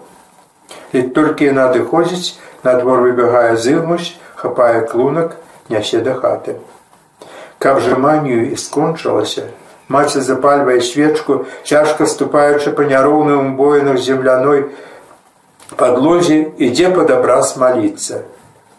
Ледь 0.93 1.15
толькі 1.15 1.51
яна 1.51 1.71
адыходзіць, 1.71 2.39
на 2.63 2.79
двор 2.79 3.03
выбягае 3.03 3.57
зымусь, 3.57 4.15
хапае 4.37 4.87
клунак, 4.87 5.35
нясе 5.69 5.99
да 5.99 6.15
хаты. 6.15 6.59
Каб 7.59 7.81
жаманію 7.81 8.51
і 8.51 8.57
скончылася, 8.57 9.51
маці 9.89 10.21
запальвае 10.21 10.81
свечку, 10.81 11.45
цяжка 11.67 12.07
ступаючы 12.07 12.71
па 12.71 12.87
няроўным 12.87 13.57
боінах 13.59 13.99
земляной 13.99 14.71
падлозе, 15.75 16.55
ідзе 16.59 16.91
пад 16.95 17.11
абраз 17.11 17.57
маліцца. 17.57 18.23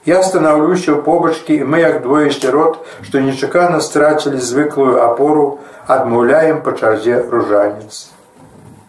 Я 0.06 0.20
станаўлюся 0.20 0.92
ў 0.92 1.00
побачкі 1.00 1.56
і 1.64 1.64
мы 1.64 1.80
як 1.80 2.02
двое 2.04 2.28
сцярот, 2.28 2.84
што 3.08 3.24
нечакана 3.24 3.80
страцілі 3.80 4.36
звыклую 4.36 5.00
апору, 5.00 5.64
адмаўляем 5.88 6.60
па 6.66 6.76
чарзе 6.76 7.24
ружанец. 7.32 8.12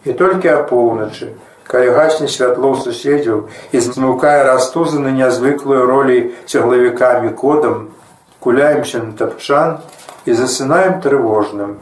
І 0.03 0.11
толькі 0.11 0.51
апоўначы, 0.51 1.31
калі 1.71 1.95
гасне 1.95 2.27
святло 2.27 2.75
суседзяў 2.75 3.47
і 3.71 3.77
змаўкае 3.79 4.43
растузы 4.43 4.99
на 4.99 5.15
нязвыклую 5.15 5.87
ролей 5.87 6.35
цеглавікамі 6.51 7.31
кодам, 7.31 7.95
куляемся 8.43 8.99
на 8.99 9.15
тапчан 9.15 9.79
і 10.27 10.35
засынаем 10.35 10.99
трывожным, 10.99 11.79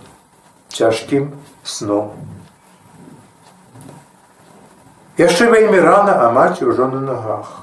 цяжкім 0.69 1.33
сном. 1.65 2.13
Яшчэ 5.17 5.49
вельмі 5.49 5.81
рана, 5.81 6.21
а 6.21 6.29
маці 6.29 6.69
ўжо 6.69 6.85
на 6.93 7.01
нагах. 7.01 7.62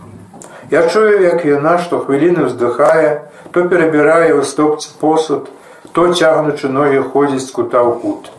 Я 0.70 0.86
чую, 0.88 1.18
як 1.22 1.42
яна 1.44 1.78
штохвіліны 1.82 2.46
ўздыхае, 2.46 3.26
то 3.50 3.66
перабірае 3.66 4.30
ў 4.38 4.46
стопцы 4.46 4.94
посуд, 5.00 5.50
то 5.90 6.06
цягнучы 6.14 6.70
ногі 6.70 7.02
ходзіць 7.10 7.50
кута 7.50 7.82
ў 7.82 7.98
кут. 7.98 8.30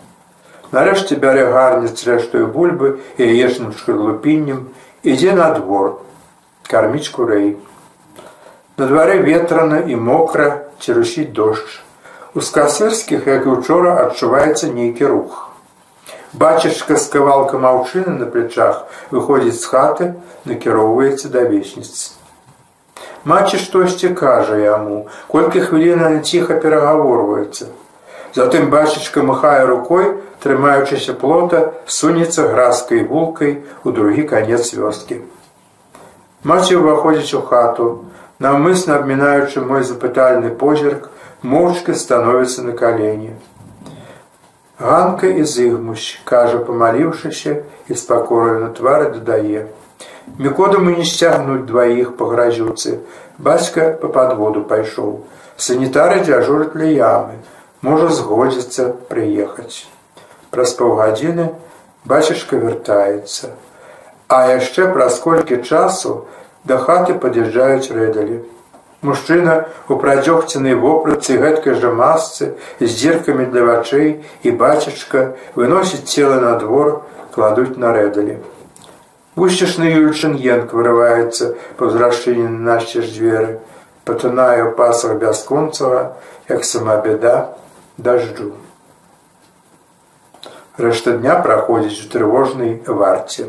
Нарэшце 0.72 1.20
бярэ 1.20 1.52
гарніц 1.52 2.00
рэштую 2.08 2.48
бульбы 2.48 3.04
і 3.20 3.28
яечным 3.28 3.76
шкарлупіннем, 3.76 4.72
ідзе 5.04 5.36
на 5.36 5.52
двор, 5.60 6.00
карміць 6.72 7.12
курэй. 7.12 7.60
На 8.80 8.88
дварэ 8.88 9.20
ветрана 9.28 9.84
і 9.84 10.00
мокра 10.00 10.72
церусіць 10.80 11.36
дождж. 11.36 11.84
У 12.32 12.39
скасырскіх, 12.39 13.28
як 13.28 13.44
і 13.44 13.60
учора, 13.60 14.08
адчуваецца 14.08 14.72
нейкі 14.72 15.12
рух. 15.12 15.52
Бачачка 16.32 16.96
з 16.96 17.12
кавалкам 17.12 17.67
аўчыны 17.67 18.15
на 18.15 18.32
плячах 18.32 18.88
выходзіць 19.12 19.60
з 19.60 19.67
хаты, 19.67 20.10
накіроўваецца 20.48 21.28
да 21.28 21.44
вечніцы. 21.44 22.20
Маці 23.25 23.57
штосьці 23.57 24.10
кажа 24.10 24.57
яму, 24.57 25.07
колькі 25.27 25.62
хвіліна 25.62 26.10
на 26.10 26.19
ціха 26.19 26.57
перагаворваецца. 26.57 27.69
Затым 28.34 28.69
бачачка 28.73 29.21
махае 29.21 29.65
рукой, 29.69 30.17
трымаючыся 30.41 31.13
плота, 31.13 31.73
сунецца 31.86 32.47
гразкай 32.49 33.03
вулкай 33.05 33.62
у 33.84 33.91
другі 33.91 34.23
канец 34.23 34.73
вёскі. 34.73 35.21
Маці 36.43 36.81
ўваходзіць 36.81 37.38
у 37.38 37.41
хату, 37.45 37.88
наўмысна 38.41 38.97
абмінаючы 38.97 39.62
мой 39.62 39.86
запытальны 39.86 40.49
позірк, 40.49 41.12
моўчка 41.43 41.93
становіцца 41.93 42.65
на 42.65 42.73
калені. 42.73 43.38
Ганка 44.81 45.29
і 45.29 45.45
зыгмусь, 45.45 46.17
кажа, 46.25 46.57
памаліўшыся 46.65 47.62
і 47.86 47.93
з 47.93 48.01
пакораю 48.01 48.65
на 48.65 48.73
твары 48.73 49.13
дадае. 49.13 49.69
Мікодаму 50.38 50.91
не 50.97 51.05
сцягнуць 51.05 51.65
дваіх 51.65 52.13
па 52.17 52.27
гразюцы. 52.29 52.99
Бацька 53.38 53.97
па 54.01 54.07
падводу 54.07 54.62
пайшоў. 54.69 55.25
Санітары 55.57 56.21
дзяжураць 56.25 56.77
ля 56.77 56.89
ямы. 56.93 57.41
Можа 57.81 58.10
згодзіцца 58.13 58.93
прыехаць. 59.10 59.89
Праз 60.53 60.73
паўгадзіны 60.77 61.49
бацішка 62.05 62.62
вяртаецца. 62.62 63.51
А 64.29 64.38
яшчэ 64.53 64.88
праз 64.93 65.19
колькі 65.19 65.62
часу 65.65 66.25
да 66.65 66.77
хаты 66.77 67.17
пад'язджаюць 67.17 67.89
рэдалі. 67.89 68.41
Мужчына 69.01 69.53
у 69.89 69.97
прадзёгценай 69.97 70.77
вопратцы 70.77 71.38
гэткай 71.41 71.73
жа 71.81 71.89
масцы 71.89 72.53
з 72.79 72.89
дзіркамі 72.93 73.49
для 73.49 73.65
вачэй 73.65 74.10
і 74.45 74.51
бацячка 74.62 75.34
выносіць 75.57 76.05
цела 76.05 76.38
на 76.45 76.53
двор, 76.62 77.01
кладуць 77.34 77.81
на 77.81 77.93
рэдалі. 77.97 78.38
Гусцішны 79.36 79.88
Юльчын 79.88 80.34
енк 80.36 80.74
вырываецца 80.76 81.54
па 81.80 81.88
ўзрашчыне 81.88 82.50
насцеж 82.52 83.13
дзверы, 83.15 83.63
патынае 84.04 84.60
ў 84.67 84.76
пасах 84.76 85.15
бясконцава, 85.24 86.20
як 86.52 86.67
сама 86.67 86.98
бяда 87.06 87.56
дажджу. 87.96 88.52
Рэшта 90.76 91.15
дня 91.24 91.39
праходзіць 91.39 92.04
у 92.04 92.12
трывожнай 92.12 92.76
варце. 92.84 93.48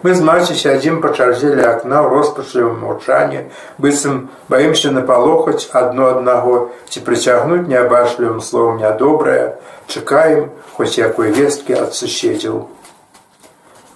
Мы 0.00 0.16
з 0.16 0.24
маці 0.24 0.56
сядзім 0.56 1.04
па 1.04 1.12
чарзе 1.12 1.52
ля 1.52 1.68
акна 1.76 2.00
ў 2.00 2.16
роспачлівым 2.16 2.80
маўчанні, 2.88 3.44
быццам 3.76 4.32
баімся 4.48 4.88
напалохаць 4.96 5.68
адно 5.76 6.08
аднаго 6.16 6.72
ці 6.88 7.04
прыцягнуць 7.04 7.68
неабачлівым 7.68 8.40
словам 8.40 8.80
нядобрае, 8.80 9.60
чакаем 9.92 10.48
хоць 10.80 10.96
якой 10.96 11.36
весткі 11.36 11.76
ад 11.84 11.92
суседзяў. 11.92 12.70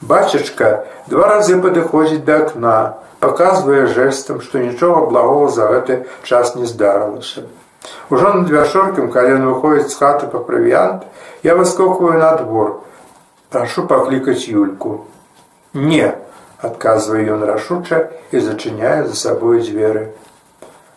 Бацечка 0.04 0.84
два 1.08 1.28
разы 1.32 1.56
падыходзіць 1.64 2.24
да 2.28 2.40
акна, 2.44 2.78
паказвае 3.24 3.86
жэстам, 3.88 4.40
што 4.44 4.60
нічога 4.60 5.06
благого 5.08 5.48
за 5.48 5.68
гэты 5.72 6.04
час 6.28 6.54
не 6.56 6.66
здарылася. 6.68 7.46
Ужо 8.10 8.32
над 8.34 8.50
вяшоркам, 8.52 9.08
калі 9.14 9.36
ён 9.38 9.46
выходзіць 9.48 9.92
з 9.94 9.98
хаты 10.00 10.28
па 10.28 10.44
правіянт, 10.44 11.08
я 11.42 11.56
выскокваю 11.56 12.20
на 12.20 12.34
двор, 12.36 12.84
прашу 13.48 13.86
паклікаць 13.88 14.44
юльку. 14.48 15.06
Не, 15.72 16.12
адказвае 16.60 17.24
ён 17.32 17.48
рашуча 17.48 18.08
і 18.30 18.44
зачыняе 18.44 19.08
за 19.08 19.16
сабой 19.16 19.64
дзверы. 19.64 20.12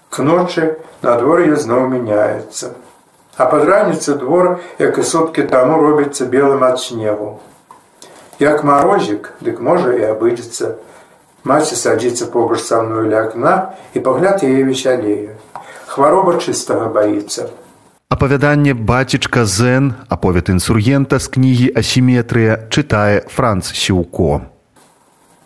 К 0.09 0.23
ночы 0.23 0.77
надвор'е 1.01 1.55
зноў 1.55 1.87
мяняецца. 1.95 2.75
А 3.37 3.45
пад 3.45 3.63
раніцы 3.69 4.15
двор, 4.19 4.57
як 4.79 4.97
і 4.97 5.03
суткі 5.03 5.47
таму 5.51 5.79
робіцца 5.83 6.25
белым 6.25 6.63
ад 6.67 6.79
снегу. 6.81 7.37
Як 8.39 8.63
марозік, 8.63 9.33
дык 9.41 9.57
можа 9.65 9.97
і 9.97 10.13
абыдзецца. 10.13 10.77
Маці 11.41 11.73
садзіцца 11.73 12.29
побач 12.29 12.61
са 12.61 12.83
мной 12.85 13.09
ля 13.09 13.25
акна 13.25 13.73
і 13.97 13.99
пагляд 14.05 14.45
яе 14.45 14.61
весялее. 14.61 15.33
Хвароба 15.89 16.37
чыстага 16.37 16.85
баіцца. 16.93 17.49
Апавяданне 18.13 18.73
бацічка 18.73 19.45
Зен, 19.45 19.93
аповед 20.09 20.49
інсургента 20.53 21.17
з 21.19 21.27
кнігі 21.33 21.73
асіметрыя 21.73 22.69
чытае 22.69 23.25
Франц 23.25 23.73
Сіўко. 23.73 24.45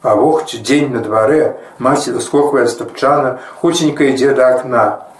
А 0.03 0.15
вогці 0.15 0.59
дзень 0.59 0.91
на 0.91 0.99
дварэ 0.99 1.55
маці 1.79 2.11
выскоквае 2.11 2.67
стапчана, 2.67 3.39
хуценька 3.63 4.03
ідзе 4.03 4.35
да 4.35 4.51
акна. 4.57 5.10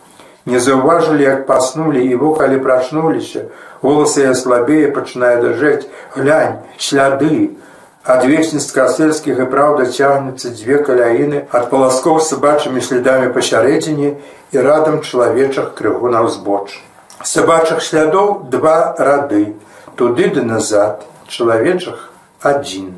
Не 0.45 0.60
заўважылі, 0.60 1.23
як 1.23 1.45
паснулі 1.45 2.01
і 2.01 2.15
во 2.15 2.34
калі 2.36 2.58
прачнуліся, 2.65 3.45
голасы 3.82 4.25
я 4.25 4.34
слабее 4.34 4.89
пачынае 4.95 5.38
дажэць, 5.41 5.86
глянь, 6.15 6.58
сляды, 6.77 7.58
Ад 8.04 8.23
вечніцтка 8.25 8.88
сельскіх 8.89 9.39
і 9.43 9.45
праўда 9.49 9.86
цягнецца 9.86 10.49
дзве 10.58 10.80
каляіны 10.86 11.41
ад 11.58 11.67
паласкоў 11.69 12.15
сабачымі 12.25 12.82
слядамі 12.82 13.27
пасярэдзіне 13.36 14.10
і 14.58 14.63
радам 14.65 14.95
чалавечых 15.06 15.75
крыгу 15.77 16.10
на 16.10 16.23
ўзбоч. 16.25 16.82
Сабачых 17.21 17.86
слядоў 17.86 18.49
два 18.49 18.95
рады, 18.97 19.54
туды 20.01 20.34
ды 20.34 20.41
назад, 20.41 21.06
чалавечых 21.30 22.10
адзін. 22.41 22.89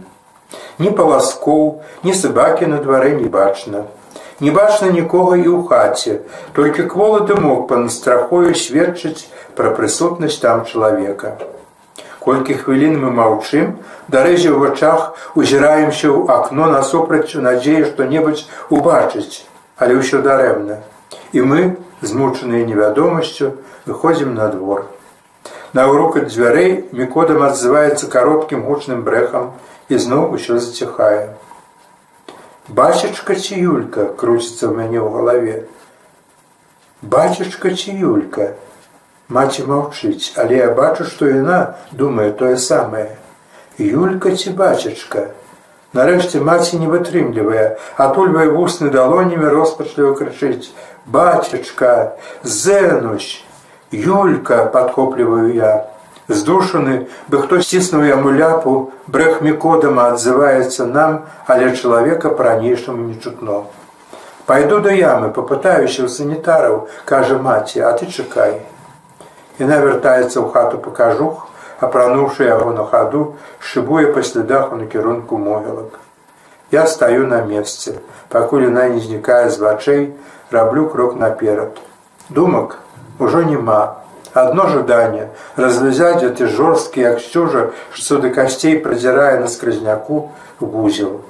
Ні 0.79 0.95
паласкоў, 0.95 1.84
ні 2.08 2.15
сабакі 2.15 2.71
на 2.71 2.79
дварэ 2.79 3.12
не 3.19 3.27
бачна. 3.27 3.84
Не 4.39 4.52
бачна 4.52 4.89
нікога 4.89 5.38
і 5.38 5.46
ў 5.46 5.60
хаце, 5.69 6.22
толькі 6.58 6.89
кволы 6.89 7.26
дымок 7.30 7.67
па 7.69 7.78
настрахою 7.78 8.58
сведчыць 8.58 9.30
пра 9.54 9.69
прысутнасць 9.78 10.41
там 10.41 10.65
чалавека. 10.65 11.38
Колькі 12.24 12.56
хвілін 12.58 12.98
мы 13.04 13.12
маўчым, 13.12 13.78
дарэзі 14.08 14.50
ў 14.50 14.58
вачах 14.63 15.13
узіраемся 15.36 16.08
ў 16.10 16.32
акно 16.32 16.72
насупраць 16.72 17.36
надзею 17.36 17.86
што-небудзь 17.91 18.48
убачыць, 18.74 19.46
але 19.78 20.00
ўсё 20.02 20.24
дарэмна. 20.26 20.82
І 21.36 21.46
мы, 21.46 21.62
змучаныя 22.02 22.65
невядомасцю, 22.65 23.54
выходзім 23.86 24.34
на 24.39 24.48
двор. 24.50 24.88
На 25.78 25.86
ўрукаць 25.91 26.30
дзвярэй 26.32 26.89
мікодам 26.96 27.43
адзываецца 27.46 28.10
кароткім 28.10 28.65
гучным 28.65 29.06
брэхам 29.06 29.54
і 29.89 29.98
зноў 29.98 30.38
усё 30.38 30.58
заціхае. 30.58 31.34
Бачачка 32.67 33.36
ці 33.36 33.60
юлька 33.60 34.06
круціцца 34.15 34.71
ў 34.71 34.73
мяне 34.80 34.99
ў 35.04 35.10
галаве. 35.12 35.56
Бачачка 37.02 37.76
ці 37.76 37.91
юлька, 37.91 38.56
Маці 39.28 39.63
маўчыць, 39.67 40.36
але 40.38 40.58
я 40.58 40.69
бачу, 40.76 41.04
што 41.04 41.28
яна 41.28 41.76
думае 41.91 42.32
тое 42.32 42.56
самае. 42.56 43.15
Юлька 43.80 44.36
ці 44.36 44.52
бацячка. 44.56 45.32
Нарэшце 45.93 46.39
маці 46.39 46.80
не 46.80 46.88
вытрымлівае, 46.88 47.80
атульвае 47.97 48.49
вусны 48.52 48.91
далонямі 48.95 49.47
роспачліва 49.52 50.13
крычыць: 50.15 50.71
«Бацячка, 51.06 52.15
зэнуч, 52.43 53.43
Юлька 53.91 54.65
падхопліваю 54.65 55.54
я. 55.54 55.92
Здушаны, 56.27 57.07
бы 57.27 57.41
хто 57.43 57.59
сціснуў 57.59 58.07
яму 58.07 58.31
ляпу, 58.31 58.91
брэх 59.07 59.41
мікодама 59.43 60.15
адзываецца 60.15 60.88
нам, 60.88 61.25
але 61.47 61.75
чалавека 61.75 62.31
па-ранейшаму 62.31 63.03
не 63.03 63.19
чутно. 63.19 63.65
Пайду 64.45 64.79
да 64.79 64.91
ямы, 64.91 65.31
папытаюся 65.36 66.03
ў 66.03 66.09
санітараў, 66.12 66.88
кажа 67.03 67.39
маці, 67.39 67.83
а 67.83 67.91
ты 67.99 68.07
чакай. 68.07 68.63
Яна 69.59 69.83
вяртаецца 69.83 70.39
ў 70.39 70.47
хату 70.51 70.79
па 70.79 70.95
кажух, 70.95 71.47
апрануўшы 71.83 72.47
яго 72.47 72.71
на 72.71 72.88
хаду, 72.88 73.36
шыбуе 73.59 74.12
па 74.15 74.23
слядах 74.23 74.71
у 74.71 74.79
накірунку 74.79 75.38
могілак. 75.38 75.99
Я 76.71 76.88
стаю 76.88 77.27
на 77.27 77.43
месцы, 77.43 77.99
пакуль 78.29 78.71
яна 78.71 78.88
не 78.95 79.03
знікае 79.03 79.51
з 79.51 79.59
вачэй, 79.59 80.13
раблю 80.51 80.88
крок 80.88 81.19
наперад. 81.19 81.83
Думак 82.29 82.79
ужо 83.19 83.43
няма. 83.43 84.02
Адно 84.34 84.67
жаданне 84.69 85.30
развязаць 85.56 86.22
гэты 86.24 86.48
жорсткі 86.48 87.06
як 87.06 87.19
сцюжа, 87.22 87.69
што 87.93 88.17
да 88.17 88.34
касцей 88.34 88.80
прадзірае 88.82 89.39
на 89.39 89.48
скрызняку 89.48 90.32
вузел. 90.60 91.22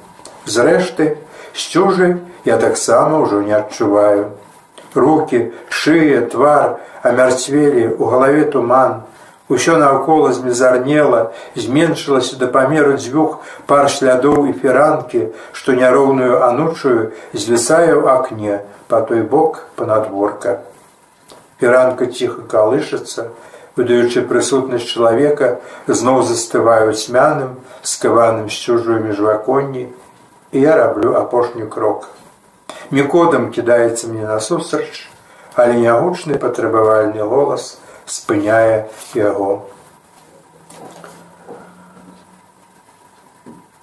Зрэшты, 0.45 1.17
сцюжы 1.53 2.19
я 2.45 2.57
таксама 2.57 3.19
ўжо 3.23 3.43
не 3.43 3.53
адчуваю. 3.59 4.31
Рукі, 4.93 5.51
шыя, 5.69 6.21
твар, 6.29 6.79
амярцвелі 7.03 7.99
у 7.99 8.07
галаве 8.07 8.45
туман 8.55 9.01
усё 9.49 9.75
наўкола 9.77 10.31
змезарнела 10.33 11.33
зменшылася 11.55 12.39
да 12.39 12.47
памеру 12.47 12.95
дзвюх 12.97 13.39
пар 13.67 13.89
слядоў 13.91 14.47
і 14.49 14.53
фіранкі 14.63 15.23
што 15.51 15.75
няроўную 15.79 16.39
анучую 16.47 17.11
звісае 17.33 17.91
ў 17.91 18.03
акне 18.15 18.61
па 18.87 19.03
той 19.09 19.27
бок 19.35 19.65
панадворка 19.75 20.61
фіранка 21.63 22.11
ціха 22.11 22.43
калышацца 22.53 23.29
выдаючы 23.79 24.25
прысутнасць 24.33 24.91
чалавека 24.91 25.49
зноў 25.87 26.21
застываю 26.27 26.91
цьмяным 26.91 27.55
скаваным 27.93 28.51
з 28.51 28.59
чужую 28.67 28.99
міжваконні 29.07 29.87
і 30.51 30.67
я 30.67 30.75
раблю 30.81 31.15
апошні 31.23 31.71
крок 31.77 32.11
мікодам 32.91 33.47
кідаецца 33.55 34.11
мне 34.11 34.27
насустрач 34.27 35.07
але 35.55 35.79
нягучны 35.79 36.37
патрабавальны 36.37 37.23
голас 37.23 37.77
спыняе 38.05 38.89
яго. 39.15 39.69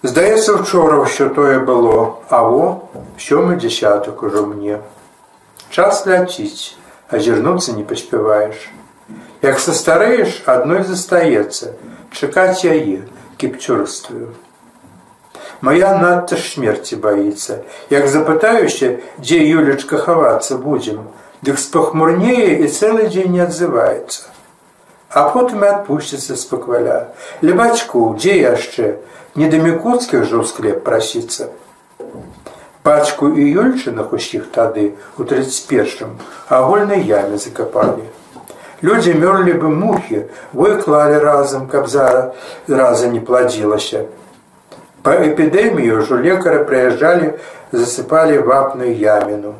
Здаецца, 0.03 0.57
учора 0.57 1.05
ўсё 1.05 1.29
тое 1.37 1.61
было, 1.61 2.25
а 2.33 2.43
во 2.49 2.88
сёмы 3.21 3.61
дзясятак 3.61 4.23
ужо 4.25 4.47
мне. 4.49 4.81
Час 5.71 6.07
ляціць, 6.09 6.80
азірнуцца 7.11 7.73
не 7.77 7.85
паспяваеш. 7.85 8.68
Як 9.42 9.59
састарэеш, 9.59 10.42
адной 10.46 10.85
застаецца, 10.85 11.75
чакаць 12.12 12.64
яе 12.64 13.03
кіпцюрствую. 13.37 14.35
Мая 15.61 15.92
надта 16.01 16.37
ж 16.37 16.44
смерці 16.55 16.96
баіцца. 16.96 17.64
Як 17.90 18.09
запытаюся, 18.09 19.01
дзе 19.18 19.41
Юлечка 19.45 19.99
хавацца 19.99 20.57
будзем, 20.57 21.09
дык 21.45 21.59
спахмурнее 21.61 22.61
і 22.64 22.68
цэлы 22.68 23.09
дзень 23.09 23.37
не 23.37 23.43
адзываецца. 23.45 24.28
А 25.11 25.28
потым 25.35 25.64
і 25.64 25.68
адпусціцца 25.68 26.37
спакваля. 26.37 27.12
Ля 27.43 27.55
бацьку, 27.59 28.14
дзе 28.16 28.41
яшчэ 28.41 28.97
не 29.35 29.51
да 29.53 29.61
мікуцкіх 29.61 30.24
жа 30.24 30.41
ў 30.41 30.45
склеп 30.49 30.85
прасіцца. 30.87 31.51
Бацьку 32.85 33.28
і 33.37 33.45
Юльчынах 33.45 34.12
усіх 34.16 34.49
тады 34.55 34.93
у 35.18 35.24
31 35.24 36.16
агульнай 36.49 37.05
яме 37.05 37.37
закапалі. 37.37 38.09
Людзі 38.83 39.12
мёрлі 39.20 39.53
бы 39.61 39.68
мухі, 39.68 40.24
выклалі 40.57 41.18
разам, 41.20 41.66
каб 41.68 41.89
зара 41.93 42.33
раза 42.68 43.11
не 43.12 43.20
пладзілася. 43.20 44.07
Па 45.05 45.12
эпідэмію 45.20 46.01
ўжо 46.01 46.16
лекары 46.24 46.64
прыязджалі, 46.64 47.37
засыпалі 47.72 48.41
вапную 48.49 48.97
яміну. 48.97 49.55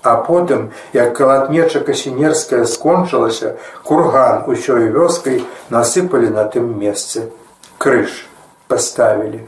А 0.00 0.16
потым, 0.16 0.70
як 0.96 1.12
калатнеча 1.18 1.80
касінерская 1.80 2.64
скончылася, 2.64 3.56
курган 3.84 4.48
усёй 4.48 4.88
вёскай 4.96 5.44
насыпалі 5.68 6.32
на 6.32 6.48
тым 6.48 6.72
месцы. 6.80 7.28
Крыж 7.76 8.24
паставілі. 8.68 9.44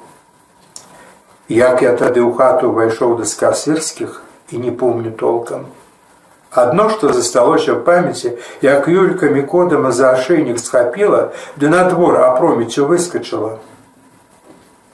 Як 1.48 1.80
я 1.80 1.96
тады 1.96 2.20
ў 2.20 2.36
хату 2.36 2.68
ўвайшоў 2.68 3.16
да 3.18 3.24
скасырскіх 3.24 4.20
і 4.52 4.58
не 4.60 4.70
помню 4.70 5.12
толкам. 5.16 5.64
Адно, 6.52 6.88
што 6.92 7.12
засталося 7.12 7.72
ў 7.72 7.80
памяці, 7.84 8.36
як 8.60 8.88
Юлька 8.88 9.32
мікодама 9.32 9.92
за 9.92 10.12
ашейнік 10.12 10.60
схапіла, 10.60 11.32
ды 11.56 11.72
на 11.72 11.88
двор 11.88 12.20
апроміцю 12.20 12.84
выскачала. 12.84 13.56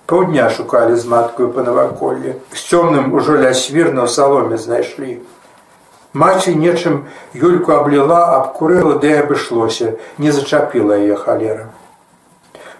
Паўдня 0.06 0.46
шукалі 0.50 0.94
з 0.94 1.10
маткаю 1.10 1.50
па 1.50 1.66
наваколлі. 1.66 2.38
З 2.54 2.62
цёмным 2.70 3.14
ужо 3.18 3.34
ля 3.34 3.50
свірна 3.50 4.06
ў 4.06 4.08
саломе 4.14 4.54
знайшлі. 4.54 5.26
Маці 6.14 6.54
нечым 6.54 7.10
Юльку 7.34 7.74
абліла, 7.74 8.38
абкурыла, 8.38 8.94
ды 9.02 9.10
абышлося, 9.18 9.98
не 10.18 10.30
зачапіла 10.30 11.02
яе 11.02 11.18
халера. 11.18 11.70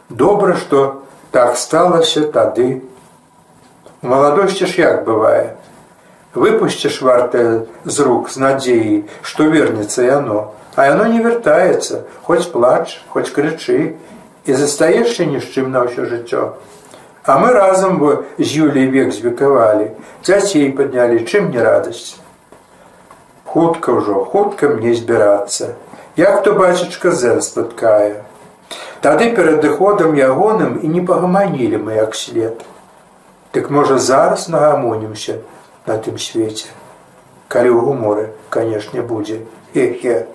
Добра, 0.09 0.55
што 0.55 1.03
так 1.35 1.59
сталася 1.59 2.31
тады. 2.31 2.87
Маладосці 4.05 4.67
ж 4.67 4.81
як 4.83 5.05
бывае. 5.09 5.57
Выпусціш 6.37 7.01
вартае 7.01 7.65
з 7.89 8.05
рук 8.05 8.29
з 8.29 8.37
надзеяй, 8.43 8.99
што 9.25 9.47
вернецца 9.49 10.05
яно, 10.05 10.53
а 10.77 10.85
яно 10.91 11.07
не 11.09 11.23
вяртаецца, 11.25 12.03
хоць 12.27 12.45
плач, 12.53 13.01
хоць 13.09 13.33
крычы 13.33 13.97
і 14.45 14.53
застаешся 14.53 15.25
ні 15.25 15.41
з 15.41 15.49
чым 15.57 15.73
на 15.73 15.87
ўсё 15.89 16.05
жыццё. 16.11 16.61
А 17.25 17.39
мы 17.41 17.57
разам 17.57 17.97
бы 17.97 18.29
з 18.37 18.53
Юлей 18.67 18.93
век 18.93 19.17
звекавалі, 19.17 19.97
дзяцей 20.21 20.69
паднялі, 20.77 21.25
чым 21.25 21.49
не 21.49 21.65
радасць. 21.65 22.21
Хутка 23.49 23.97
ўжо, 23.97 24.21
хутка 24.29 24.69
мне 24.69 24.93
збірацца. 24.93 25.81
Як 26.21 26.45
то 26.45 26.53
бацічка 26.53 27.09
зэн 27.09 27.41
спаткае. 27.41 28.21
Тады 29.01 29.33
перад 29.33 29.65
адыходам 29.65 30.13
ягоным 30.13 30.77
і 30.77 30.93
не 30.93 31.01
пагаманілі 31.01 31.81
мы 31.89 31.97
як 32.05 32.13
след. 32.13 32.61
Дык 33.55 33.71
можа 33.71 33.99
зараз 33.99 34.49
нагамонімся 34.49 35.39
на 35.87 35.99
тым 35.99 36.19
свеце. 36.19 36.71
Калі 37.49 37.71
ў 37.71 37.81
гуморы, 37.87 38.25
канешне, 38.51 39.03
будзе 39.03 39.45
эхе. 39.75 40.27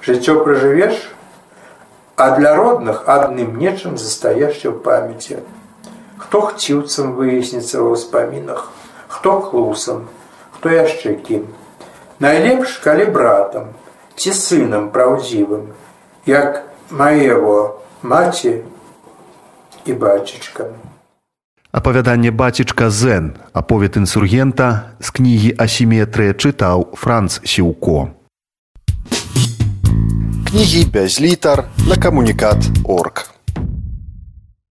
Жыццё 0.00 0.40
пражывеш, 0.44 1.10
а 2.16 2.30
для 2.38 2.56
родных 2.56 3.04
адным 3.08 3.58
нечым 3.60 3.98
застаешся 4.00 4.72
ў 4.72 4.80
памяці 4.80 5.44
хто 6.34 6.40
хціўцам 6.50 7.12
выясніцца 7.14 7.78
ва 7.78 7.94
ўспамінах, 7.94 8.66
хто 9.06 9.38
хлусам, 9.44 10.08
хто 10.56 10.72
яшчэ 10.72 11.14
кім. 11.26 11.46
Найлепш 12.18 12.78
калі 12.82 13.06
братам 13.14 13.68
ці 14.18 14.34
сынам 14.38 14.88
праўдзівым, 14.94 15.70
як 16.26 16.62
маево 16.90 17.78
маці 18.02 18.62
і 19.84 19.92
бацічка. 19.92 20.70
Апавяданне 21.74 22.30
бацічка 22.30 22.90
Зен, 22.90 23.32
аповед 23.52 23.96
інсургента 23.96 24.94
з 25.02 25.10
кнігі 25.10 25.50
асіметрыя 25.58 26.30
чытаў 26.30 26.94
Франц 26.94 27.40
Сіўко. 27.42 28.14
Кнігі 30.46 30.84
без 30.94 31.18
літар 31.18 31.64
на 31.90 31.96
камунікат 31.98 32.62
орг. 32.86 33.33